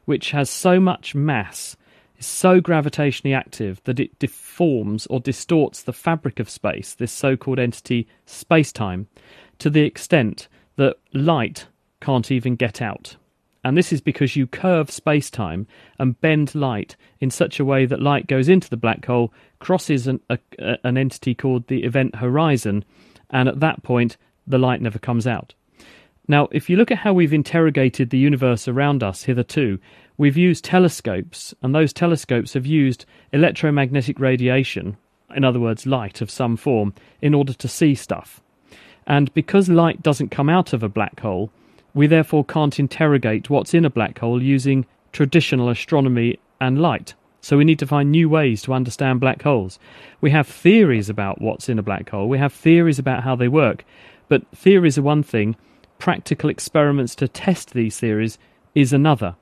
which 0.05 0.31
has 0.31 0.49
so 0.49 0.81
much 0.81 1.15
mass, 1.15 1.77
is 2.17 2.27
so 2.27 2.61
gravitationally 2.61 3.37
active 3.37 3.79
that 3.85 4.01
it 4.01 4.19
deforms 4.19 5.07
or 5.09 5.21
distorts 5.21 5.83
the 5.83 5.93
fabric 5.93 6.41
of 6.41 6.49
space, 6.49 6.95
this 6.95 7.13
so 7.13 7.37
called 7.37 7.59
entity 7.59 8.07
space 8.25 8.73
time, 8.73 9.07
to 9.59 9.69
the 9.69 9.83
extent 9.83 10.49
that 10.77 10.97
light 11.13 11.67
can't 12.01 12.31
even 12.31 12.57
get 12.57 12.81
out. 12.81 13.17
And 13.69 13.77
this 13.77 13.93
is 13.93 14.01
because 14.01 14.35
you 14.35 14.47
curve 14.47 14.91
space 14.91 15.29
time 15.29 15.67
and 15.99 16.19
bend 16.23 16.55
light 16.55 16.97
in 17.21 17.31
such 17.31 17.61
a 17.61 17.67
way 17.67 17.85
that 17.85 18.01
light 18.01 18.27
goes 18.27 18.49
into 18.49 18.71
the 18.71 18.79
black 18.79 19.05
hole, 19.05 19.31
crosses 19.59 20.07
an, 20.07 20.21
a, 20.31 20.39
an 20.85 20.97
entity 20.97 21.35
called 21.35 21.67
the 21.67 21.85
event 21.85 22.15
horizon, 22.15 22.83
and 23.29 23.47
at 23.47 23.61
that 23.61 23.83
point, 23.83 24.17
the 24.47 24.57
light 24.57 24.81
never 24.81 24.99
comes 24.99 25.27
out. 25.27 25.53
Now, 26.27 26.49
if 26.51 26.71
you 26.71 26.79
look 26.79 26.91
at 26.91 26.97
how 26.97 27.13
we've 27.13 27.35
interrogated 27.35 28.09
the 28.09 28.17
universe 28.17 28.69
around 28.69 29.03
us 29.03 29.25
hitherto, 29.25 29.79
we've 30.17 30.39
used 30.39 30.65
telescopes, 30.65 31.53
and 31.63 31.75
those 31.75 31.93
telescopes 31.93 32.55
have 32.55 32.65
used 32.65 33.05
electromagnetic 33.35 34.19
radiation, 34.19 34.97
in 35.37 35.45
other 35.45 35.61
words, 35.61 35.85
light 35.85 36.23
of 36.23 36.31
some 36.31 36.57
form, 36.57 36.95
in 37.21 37.35
order 37.35 37.53
to 37.53 37.69
see 37.69 37.95
stuff. 37.95 38.41
And 39.07 39.31
because 39.35 39.69
light 39.69 40.03
doesn't 40.03 40.31
come 40.31 40.49
out 40.49 40.73
of 40.73 40.83
a 40.83 40.89
black 40.89 41.21
hole, 41.21 41.51
we 41.95 42.07
therefore 42.07 42.45
can't 42.45 42.79
interrogate 42.79 43.51
what's 43.51 43.75
in 43.75 43.85
a 43.85 43.91
black 43.91 44.19
hole 44.19 44.43
using 44.43 44.87
traditional 45.13 45.69
astronomy 45.69 46.39
and 46.61 46.81
light. 46.81 47.15
So 47.41 47.57
we 47.57 47.65
need 47.65 47.79
to 47.79 47.87
find 47.87 48.11
new 48.11 48.29
ways 48.29 48.63
to 48.63 48.73
understand 48.73 49.21
black 49.21 49.43
holes. 49.43 49.79
We 50.21 50.31
have 50.33 50.47
theories 50.47 51.09
about 51.09 51.41
what's 51.41 51.69
in 51.69 51.79
a 51.79 51.83
black 51.83 52.11
hole, 52.11 52.29
we 52.29 52.39
have 52.39 52.53
theories 52.53 52.99
about 52.99 53.23
how 53.23 53.37
they 53.37 53.49
work, 53.49 53.85
but 54.29 54.47
theories 54.55 54.99
are 54.99 55.03
one 55.03 55.23
thing, 55.23 55.57
practical 55.99 56.51
experiments 56.51 57.15
to 57.17 57.29
test 57.29 57.73
these 57.73 57.99
theories 57.99 58.39
is 58.75 58.93
another. 58.93 59.37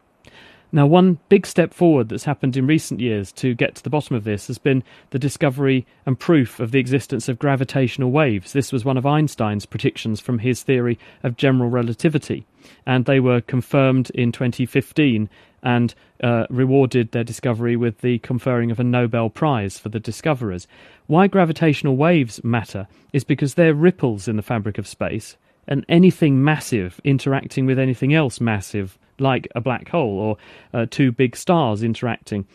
Now, 0.72 0.86
one 0.86 1.18
big 1.28 1.46
step 1.46 1.72
forward 1.72 2.08
that's 2.08 2.24
happened 2.24 2.56
in 2.56 2.66
recent 2.66 3.00
years 3.00 3.30
to 3.32 3.54
get 3.54 3.76
to 3.76 3.82
the 3.82 3.90
bottom 3.90 4.16
of 4.16 4.24
this 4.24 4.48
has 4.48 4.58
been 4.58 4.82
the 5.10 5.18
discovery 5.18 5.86
and 6.04 6.18
proof 6.18 6.58
of 6.58 6.72
the 6.72 6.80
existence 6.80 7.28
of 7.28 7.38
gravitational 7.38 8.10
waves. 8.10 8.52
This 8.52 8.72
was 8.72 8.84
one 8.84 8.96
of 8.96 9.06
Einstein's 9.06 9.64
predictions 9.64 10.20
from 10.20 10.40
his 10.40 10.62
theory 10.62 10.98
of 11.22 11.36
general 11.36 11.70
relativity, 11.70 12.46
and 12.84 13.04
they 13.04 13.20
were 13.20 13.40
confirmed 13.40 14.10
in 14.10 14.32
2015 14.32 15.30
and 15.62 15.94
uh, 16.22 16.46
rewarded 16.50 17.12
their 17.12 17.24
discovery 17.24 17.76
with 17.76 18.00
the 18.00 18.18
conferring 18.18 18.70
of 18.70 18.80
a 18.80 18.84
Nobel 18.84 19.30
Prize 19.30 19.78
for 19.78 19.88
the 19.88 20.00
discoverers. 20.00 20.66
Why 21.06 21.26
gravitational 21.26 21.96
waves 21.96 22.42
matter 22.42 22.88
is 23.12 23.24
because 23.24 23.54
they're 23.54 23.74
ripples 23.74 24.28
in 24.28 24.36
the 24.36 24.42
fabric 24.42 24.78
of 24.78 24.86
space, 24.86 25.36
and 25.68 25.84
anything 25.88 26.42
massive 26.42 27.00
interacting 27.04 27.66
with 27.66 27.78
anything 27.78 28.14
else 28.14 28.40
massive, 28.40 28.98
like 29.18 29.48
a 29.54 29.60
black 29.60 29.88
hole 29.88 30.18
or 30.18 30.36
uh, 30.74 30.86
two 30.90 31.12
big 31.12 31.36
stars 31.36 31.82
interacting, 31.82 32.46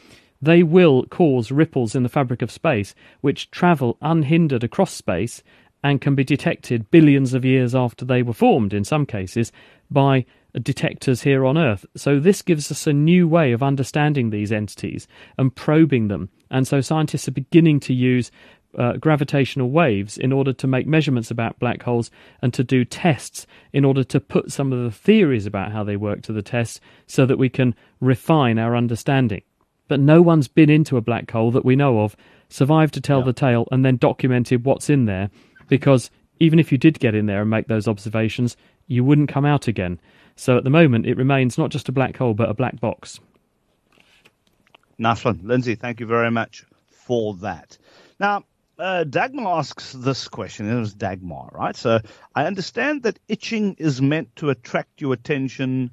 they 0.41 0.63
will 0.63 1.05
cause 1.05 1.51
ripples 1.51 1.95
in 1.95 2.03
the 2.03 2.09
fabric 2.09 2.41
of 2.41 2.51
space 2.51 2.95
which 3.21 3.51
travel 3.51 3.97
unhindered 4.01 4.63
across 4.63 4.93
space 4.93 5.43
and 5.83 6.01
can 6.01 6.15
be 6.15 6.23
detected 6.23 6.89
billions 6.91 7.33
of 7.33 7.45
years 7.45 7.73
after 7.73 8.05
they 8.05 8.21
were 8.21 8.33
formed, 8.33 8.73
in 8.73 8.83
some 8.83 9.05
cases, 9.05 9.51
by 9.89 10.25
detectors 10.59 11.21
here 11.21 11.45
on 11.45 11.57
Earth. 11.57 11.85
So, 11.95 12.19
this 12.19 12.41
gives 12.41 12.71
us 12.71 12.85
a 12.85 12.93
new 12.93 13.27
way 13.27 13.51
of 13.51 13.63
understanding 13.63 14.29
these 14.29 14.51
entities 14.51 15.07
and 15.37 15.55
probing 15.55 16.07
them. 16.07 16.29
And 16.49 16.67
so, 16.67 16.81
scientists 16.81 17.27
are 17.27 17.31
beginning 17.31 17.79
to 17.81 17.93
use 17.93 18.31
uh, 18.77 18.93
gravitational 18.93 19.69
waves 19.69 20.17
in 20.17 20.31
order 20.31 20.53
to 20.53 20.67
make 20.67 20.87
measurements 20.87 21.31
about 21.31 21.59
black 21.59 21.83
holes 21.83 22.11
and 22.41 22.53
to 22.53 22.63
do 22.63 22.85
tests 22.85 23.45
in 23.73 23.85
order 23.85 24.03
to 24.03 24.19
put 24.19 24.51
some 24.51 24.71
of 24.71 24.83
the 24.83 24.91
theories 24.91 25.45
about 25.45 25.71
how 25.71 25.83
they 25.83 25.97
work 25.97 26.21
to 26.23 26.33
the 26.33 26.41
test 26.41 26.79
so 27.07 27.25
that 27.25 27.37
we 27.37 27.49
can 27.49 27.75
refine 27.99 28.57
our 28.57 28.75
understanding. 28.75 29.41
But 29.87 29.99
no 29.99 30.21
one's 30.21 30.47
been 30.47 30.69
into 30.69 30.97
a 30.97 31.01
black 31.01 31.29
hole 31.31 31.51
that 31.51 31.65
we 31.65 31.75
know 31.75 32.01
of, 32.01 32.15
survived 32.49 32.93
to 32.93 33.01
tell 33.01 33.19
yeah. 33.19 33.25
the 33.25 33.33
tale, 33.33 33.67
and 33.71 33.83
then 33.83 33.97
documented 33.97 34.65
what's 34.65 34.89
in 34.89 35.05
there 35.05 35.29
because 35.71 36.11
even 36.39 36.59
if 36.59 36.71
you 36.71 36.77
did 36.77 36.99
get 36.99 37.15
in 37.15 37.27
there 37.27 37.41
and 37.41 37.49
make 37.49 37.67
those 37.67 37.87
observations, 37.87 38.57
you 38.87 39.05
wouldn't 39.05 39.29
come 39.29 39.45
out 39.45 39.69
again. 39.69 39.99
So 40.35 40.57
at 40.57 40.65
the 40.65 40.69
moment, 40.69 41.05
it 41.05 41.15
remains 41.15 41.57
not 41.57 41.69
just 41.69 41.87
a 41.87 41.93
black 41.93 42.17
hole, 42.17 42.33
but 42.33 42.49
a 42.49 42.53
black 42.53 42.79
box. 42.81 43.19
Nice 44.97 45.23
one. 45.23 45.39
Lindsay, 45.43 45.75
thank 45.75 45.99
you 45.99 46.05
very 46.05 46.29
much 46.29 46.65
for 46.89 47.35
that. 47.35 47.77
Now, 48.19 48.43
uh, 48.81 49.03
Dagmar 49.03 49.59
asks 49.59 49.93
this 49.93 50.27
question. 50.27 50.69
It 50.69 50.79
was 50.79 50.95
Dagmar, 50.95 51.51
right? 51.53 51.75
So 51.75 51.99
I 52.33 52.45
understand 52.45 53.03
that 53.03 53.19
itching 53.27 53.75
is 53.77 54.01
meant 54.01 54.35
to 54.37 54.49
attract 54.49 55.01
your 55.01 55.13
attention 55.13 55.91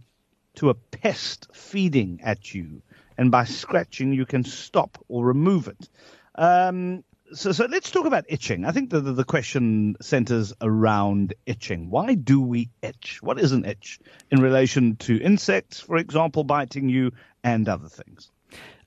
to 0.55 0.71
a 0.71 0.75
pest 0.75 1.49
feeding 1.53 2.21
at 2.23 2.55
you, 2.55 2.83
and 3.19 3.31
by 3.31 3.45
scratching 3.45 4.13
you 4.13 4.25
can 4.25 4.43
stop 4.43 4.99
or 5.09 5.25
remove 5.25 5.69
it. 5.69 5.89
Um, 6.35 7.05
so, 7.33 7.53
so 7.53 7.67
let's 7.67 7.91
talk 7.91 8.07
about 8.07 8.25
itching. 8.29 8.65
I 8.65 8.73
think 8.73 8.89
the, 8.89 9.01
the, 9.01 9.13
the 9.13 9.25
question 9.25 9.97
centers 10.01 10.55
around 10.63 11.35
itching. 11.45 11.91
Why 11.91 12.15
do 12.15 12.41
we 12.41 12.71
itch? 12.83 13.19
What 13.21 13.39
is 13.39 13.53
an 13.53 13.67
itch 13.67 14.01
in 14.31 14.41
relation 14.41 14.97
to 14.97 15.21
insects, 15.21 15.79
for 15.79 15.99
example, 15.99 16.43
biting 16.43 16.89
you 16.89 17.13
and 17.45 17.69
other 17.69 17.89
things? 17.89 18.31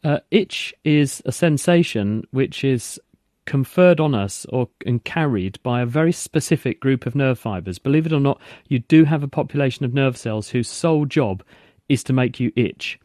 Uh, 0.03 0.19
itch 0.31 0.73
is 0.83 1.21
a 1.25 1.31
sensation 1.31 2.23
which 2.31 2.63
is 2.63 2.99
conferred 3.51 3.99
on 3.99 4.15
us 4.15 4.45
or 4.47 4.69
and 4.85 5.03
carried 5.03 5.61
by 5.61 5.81
a 5.81 5.85
very 5.85 6.13
specific 6.13 6.79
group 6.79 7.05
of 7.05 7.15
nerve 7.15 7.37
fibers. 7.37 7.79
Believe 7.79 8.05
it 8.05 8.13
or 8.13 8.19
not, 8.21 8.39
you 8.69 8.79
do 8.79 9.03
have 9.03 9.23
a 9.23 9.27
population 9.27 9.83
of 9.83 9.93
nerve 9.93 10.15
cells 10.15 10.47
whose 10.47 10.69
sole 10.69 11.05
job 11.05 11.43
is 11.89 12.01
to 12.01 12.13
make 12.13 12.39
you 12.39 12.53
itch. 12.55 12.97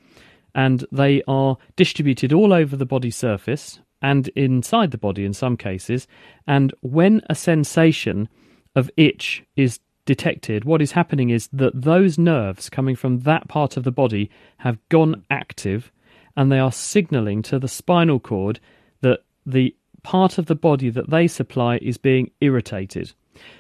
And 0.54 0.86
they 0.92 1.20
are 1.26 1.56
distributed 1.74 2.32
all 2.32 2.52
over 2.52 2.76
the 2.76 2.86
body 2.86 3.10
surface 3.10 3.80
and 4.00 4.28
inside 4.36 4.92
the 4.92 4.98
body 4.98 5.24
in 5.24 5.32
some 5.32 5.56
cases. 5.56 6.06
And 6.46 6.72
when 6.80 7.22
a 7.28 7.34
sensation 7.34 8.28
of 8.76 8.88
itch 8.96 9.42
is 9.56 9.80
detected, 10.04 10.64
what 10.64 10.80
is 10.80 10.92
happening 10.92 11.30
is 11.30 11.48
that 11.52 11.82
those 11.82 12.18
nerves 12.18 12.70
coming 12.70 12.94
from 12.94 13.18
that 13.22 13.48
part 13.48 13.76
of 13.76 13.82
the 13.82 13.90
body 13.90 14.30
have 14.58 14.78
gone 14.90 15.24
active 15.28 15.90
and 16.36 16.52
they 16.52 16.60
are 16.60 16.70
signaling 16.70 17.42
to 17.42 17.58
the 17.58 17.66
spinal 17.66 18.20
cord 18.20 18.60
that 19.00 19.24
the 19.44 19.74
part 20.06 20.38
of 20.38 20.46
the 20.46 20.54
body 20.54 20.88
that 20.88 21.10
they 21.10 21.26
supply 21.26 21.78
is 21.82 21.98
being 21.98 22.30
irritated. 22.40 23.12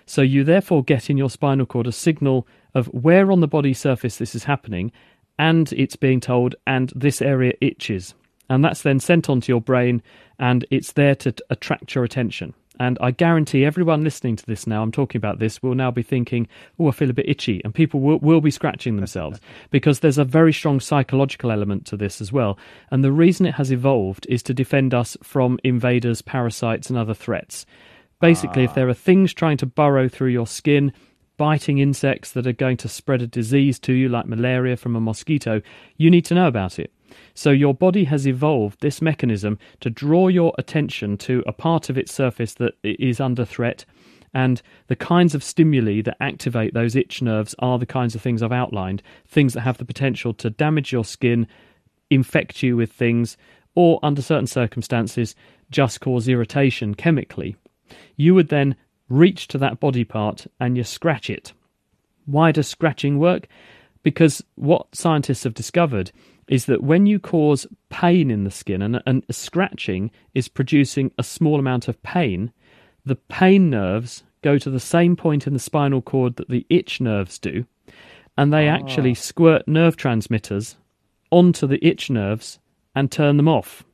So 0.06 0.22
you 0.22 0.44
therefore 0.44 0.84
get 0.84 1.10
in 1.10 1.16
your 1.16 1.28
spinal 1.28 1.66
cord 1.66 1.88
a 1.88 1.92
signal 1.92 2.46
of 2.72 2.86
where 2.86 3.32
on 3.32 3.40
the 3.40 3.48
body 3.48 3.74
surface 3.74 4.18
this 4.18 4.32
is 4.36 4.44
happening, 4.44 4.92
and 5.40 5.72
it's 5.72 5.96
being 5.96 6.20
told, 6.20 6.54
and 6.64 6.92
this 6.94 7.20
area 7.20 7.52
itches. 7.60 8.14
And 8.48 8.64
that's 8.64 8.82
then 8.82 9.00
sent 9.00 9.28
onto 9.28 9.50
your 9.50 9.60
brain, 9.60 10.00
and 10.38 10.64
it's 10.70 10.92
there 10.92 11.16
to 11.16 11.34
attract 11.50 11.96
your 11.96 12.04
attention. 12.04 12.54
And 12.78 12.98
I 13.00 13.10
guarantee 13.10 13.64
everyone 13.64 14.04
listening 14.04 14.36
to 14.36 14.46
this 14.46 14.66
now, 14.66 14.82
I'm 14.82 14.92
talking 14.92 15.18
about 15.18 15.38
this, 15.38 15.62
will 15.62 15.74
now 15.74 15.90
be 15.90 16.02
thinking, 16.02 16.46
oh, 16.78 16.88
I 16.88 16.90
feel 16.90 17.10
a 17.10 17.14
bit 17.14 17.28
itchy. 17.28 17.60
And 17.64 17.74
people 17.74 18.00
will, 18.00 18.18
will 18.18 18.40
be 18.40 18.50
scratching 18.50 18.96
themselves 18.96 19.40
because 19.70 20.00
there's 20.00 20.18
a 20.18 20.24
very 20.24 20.52
strong 20.52 20.80
psychological 20.80 21.50
element 21.50 21.86
to 21.86 21.96
this 21.96 22.20
as 22.20 22.32
well. 22.32 22.58
And 22.90 23.02
the 23.02 23.12
reason 23.12 23.46
it 23.46 23.54
has 23.54 23.72
evolved 23.72 24.26
is 24.28 24.42
to 24.44 24.54
defend 24.54 24.94
us 24.94 25.16
from 25.22 25.58
invaders, 25.64 26.22
parasites, 26.22 26.90
and 26.90 26.98
other 26.98 27.14
threats. 27.14 27.66
Basically, 28.20 28.62
ah. 28.62 28.66
if 28.66 28.74
there 28.74 28.88
are 28.88 28.94
things 28.94 29.32
trying 29.32 29.56
to 29.58 29.66
burrow 29.66 30.08
through 30.08 30.30
your 30.30 30.46
skin, 30.46 30.92
biting 31.36 31.78
insects 31.78 32.32
that 32.32 32.46
are 32.46 32.52
going 32.52 32.76
to 32.78 32.88
spread 32.88 33.22
a 33.22 33.26
disease 33.26 33.78
to 33.80 33.92
you, 33.92 34.08
like 34.08 34.26
malaria 34.26 34.76
from 34.76 34.96
a 34.96 35.00
mosquito, 35.00 35.60
you 35.96 36.10
need 36.10 36.24
to 36.24 36.34
know 36.34 36.46
about 36.46 36.78
it. 36.78 36.92
So 37.34 37.50
your 37.50 37.74
body 37.74 38.04
has 38.04 38.26
evolved 38.26 38.80
this 38.80 39.02
mechanism 39.02 39.58
to 39.80 39.90
draw 39.90 40.28
your 40.28 40.52
attention 40.58 41.16
to 41.18 41.42
a 41.46 41.52
part 41.52 41.90
of 41.90 41.98
its 41.98 42.12
surface 42.12 42.54
that 42.54 42.74
is 42.82 43.20
under 43.20 43.44
threat. 43.44 43.84
And 44.34 44.60
the 44.88 44.96
kinds 44.96 45.34
of 45.34 45.42
stimuli 45.42 46.02
that 46.02 46.16
activate 46.20 46.74
those 46.74 46.94
itch 46.94 47.22
nerves 47.22 47.54
are 47.58 47.78
the 47.78 47.86
kinds 47.86 48.14
of 48.14 48.20
things 48.20 48.42
I've 48.42 48.52
outlined 48.52 49.02
things 49.26 49.54
that 49.54 49.62
have 49.62 49.78
the 49.78 49.84
potential 49.84 50.34
to 50.34 50.50
damage 50.50 50.92
your 50.92 51.04
skin, 51.04 51.46
infect 52.10 52.62
you 52.62 52.76
with 52.76 52.92
things, 52.92 53.36
or 53.74 53.98
under 54.02 54.22
certain 54.22 54.46
circumstances, 54.46 55.34
just 55.70 56.00
cause 56.00 56.28
irritation 56.28 56.94
chemically. 56.94 57.56
You 58.16 58.34
would 58.34 58.48
then 58.48 58.76
reach 59.08 59.48
to 59.48 59.58
that 59.58 59.80
body 59.80 60.04
part 60.04 60.46
and 60.58 60.76
you 60.76 60.84
scratch 60.84 61.30
it. 61.30 61.52
Why 62.24 62.52
does 62.52 62.66
scratching 62.66 63.18
work? 63.18 63.46
Because 64.02 64.42
what 64.56 64.86
scientists 64.92 65.44
have 65.44 65.54
discovered 65.54 66.12
is 66.48 66.66
that 66.66 66.82
when 66.82 67.06
you 67.06 67.18
cause 67.18 67.66
pain 67.88 68.30
in 68.30 68.44
the 68.44 68.50
skin 68.50 68.82
and, 68.82 69.02
and 69.06 69.24
scratching 69.30 70.10
is 70.34 70.48
producing 70.48 71.10
a 71.18 71.22
small 71.22 71.58
amount 71.58 71.88
of 71.88 72.02
pain, 72.02 72.52
the 73.04 73.16
pain 73.16 73.68
nerves 73.70 74.22
go 74.42 74.58
to 74.58 74.70
the 74.70 74.80
same 74.80 75.16
point 75.16 75.46
in 75.46 75.52
the 75.52 75.58
spinal 75.58 76.02
cord 76.02 76.36
that 76.36 76.48
the 76.48 76.64
itch 76.70 77.00
nerves 77.00 77.38
do, 77.38 77.66
and 78.36 78.52
they 78.52 78.68
actually 78.68 79.12
ah. 79.12 79.14
squirt 79.14 79.66
nerve 79.66 79.96
transmitters 79.96 80.76
onto 81.30 81.66
the 81.66 81.84
itch 81.84 82.10
nerves 82.10 82.58
and 82.94 83.10
turn 83.10 83.36
them 83.36 83.48
off. 83.48 83.84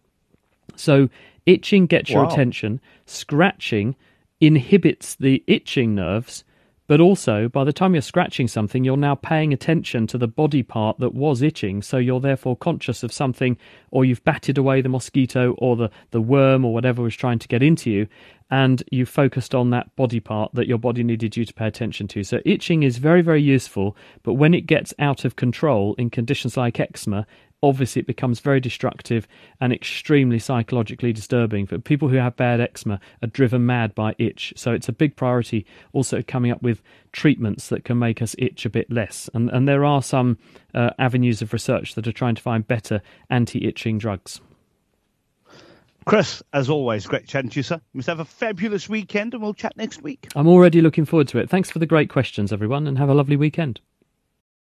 So 0.76 1.08
itching 1.46 1.86
gets 1.86 2.10
wow. 2.10 2.22
your 2.22 2.30
attention, 2.30 2.80
scratching 3.06 3.96
inhibits 4.40 5.14
the 5.14 5.42
itching 5.46 5.94
nerves 5.94 6.44
but 6.92 7.00
also, 7.00 7.48
by 7.48 7.64
the 7.64 7.72
time 7.72 7.94
you're 7.94 8.02
scratching 8.02 8.46
something, 8.46 8.84
you're 8.84 8.98
now 8.98 9.14
paying 9.14 9.54
attention 9.54 10.06
to 10.08 10.18
the 10.18 10.28
body 10.28 10.62
part 10.62 10.98
that 10.98 11.14
was 11.14 11.40
itching, 11.40 11.80
so 11.80 11.96
you're 11.96 12.20
therefore 12.20 12.54
conscious 12.54 13.02
of 13.02 13.10
something, 13.10 13.56
or 13.90 14.04
you've 14.04 14.22
batted 14.24 14.58
away 14.58 14.82
the 14.82 14.90
mosquito 14.90 15.54
or 15.56 15.74
the, 15.74 15.88
the 16.10 16.20
worm 16.20 16.66
or 16.66 16.74
whatever 16.74 17.00
was 17.02 17.16
trying 17.16 17.38
to 17.38 17.48
get 17.48 17.62
into 17.62 17.90
you, 17.90 18.06
and 18.50 18.82
you 18.92 19.06
focused 19.06 19.54
on 19.54 19.70
that 19.70 19.96
body 19.96 20.20
part 20.20 20.52
that 20.52 20.66
your 20.66 20.76
body 20.76 21.02
needed 21.02 21.34
you 21.34 21.46
to 21.46 21.54
pay 21.54 21.66
attention 21.66 22.08
to. 22.08 22.22
So, 22.24 22.40
itching 22.44 22.82
is 22.82 22.98
very, 22.98 23.22
very 23.22 23.40
useful, 23.40 23.96
but 24.22 24.34
when 24.34 24.52
it 24.52 24.66
gets 24.66 24.92
out 24.98 25.24
of 25.24 25.36
control 25.36 25.94
in 25.94 26.10
conditions 26.10 26.58
like 26.58 26.78
eczema, 26.78 27.26
obviously 27.62 28.00
it 28.00 28.06
becomes 28.06 28.40
very 28.40 28.60
destructive 28.60 29.26
and 29.60 29.72
extremely 29.72 30.38
psychologically 30.38 31.12
disturbing. 31.12 31.66
For 31.66 31.78
people 31.78 32.08
who 32.08 32.16
have 32.16 32.36
bad 32.36 32.60
eczema 32.60 33.00
are 33.22 33.28
driven 33.28 33.64
mad 33.64 33.94
by 33.94 34.14
itch. 34.18 34.52
So 34.56 34.72
it's 34.72 34.88
a 34.88 34.92
big 34.92 35.16
priority 35.16 35.66
also 35.92 36.22
coming 36.22 36.50
up 36.50 36.62
with 36.62 36.82
treatments 37.12 37.68
that 37.68 37.84
can 37.84 37.98
make 37.98 38.20
us 38.20 38.34
itch 38.38 38.66
a 38.66 38.70
bit 38.70 38.90
less. 38.90 39.30
And, 39.34 39.50
and 39.50 39.68
there 39.68 39.84
are 39.84 40.02
some 40.02 40.38
uh, 40.74 40.90
avenues 40.98 41.42
of 41.42 41.52
research 41.52 41.94
that 41.94 42.06
are 42.06 42.12
trying 42.12 42.34
to 42.34 42.42
find 42.42 42.66
better 42.66 43.00
anti 43.30 43.66
itching 43.66 43.98
drugs. 43.98 44.40
Chris, 46.04 46.42
as 46.52 46.68
always, 46.68 47.06
great 47.06 47.28
chatting 47.28 47.50
to 47.50 47.60
you, 47.60 47.62
sir. 47.62 47.76
You 47.92 47.98
must 47.98 48.08
have 48.08 48.18
a 48.18 48.24
fabulous 48.24 48.88
weekend 48.88 49.34
and 49.34 49.42
we'll 49.42 49.54
chat 49.54 49.76
next 49.76 50.02
week. 50.02 50.26
I'm 50.34 50.48
already 50.48 50.80
looking 50.80 51.04
forward 51.04 51.28
to 51.28 51.38
it. 51.38 51.48
Thanks 51.48 51.70
for 51.70 51.78
the 51.78 51.86
great 51.86 52.10
questions, 52.10 52.52
everyone, 52.52 52.88
and 52.88 52.98
have 52.98 53.08
a 53.08 53.14
lovely 53.14 53.36
weekend. 53.36 53.80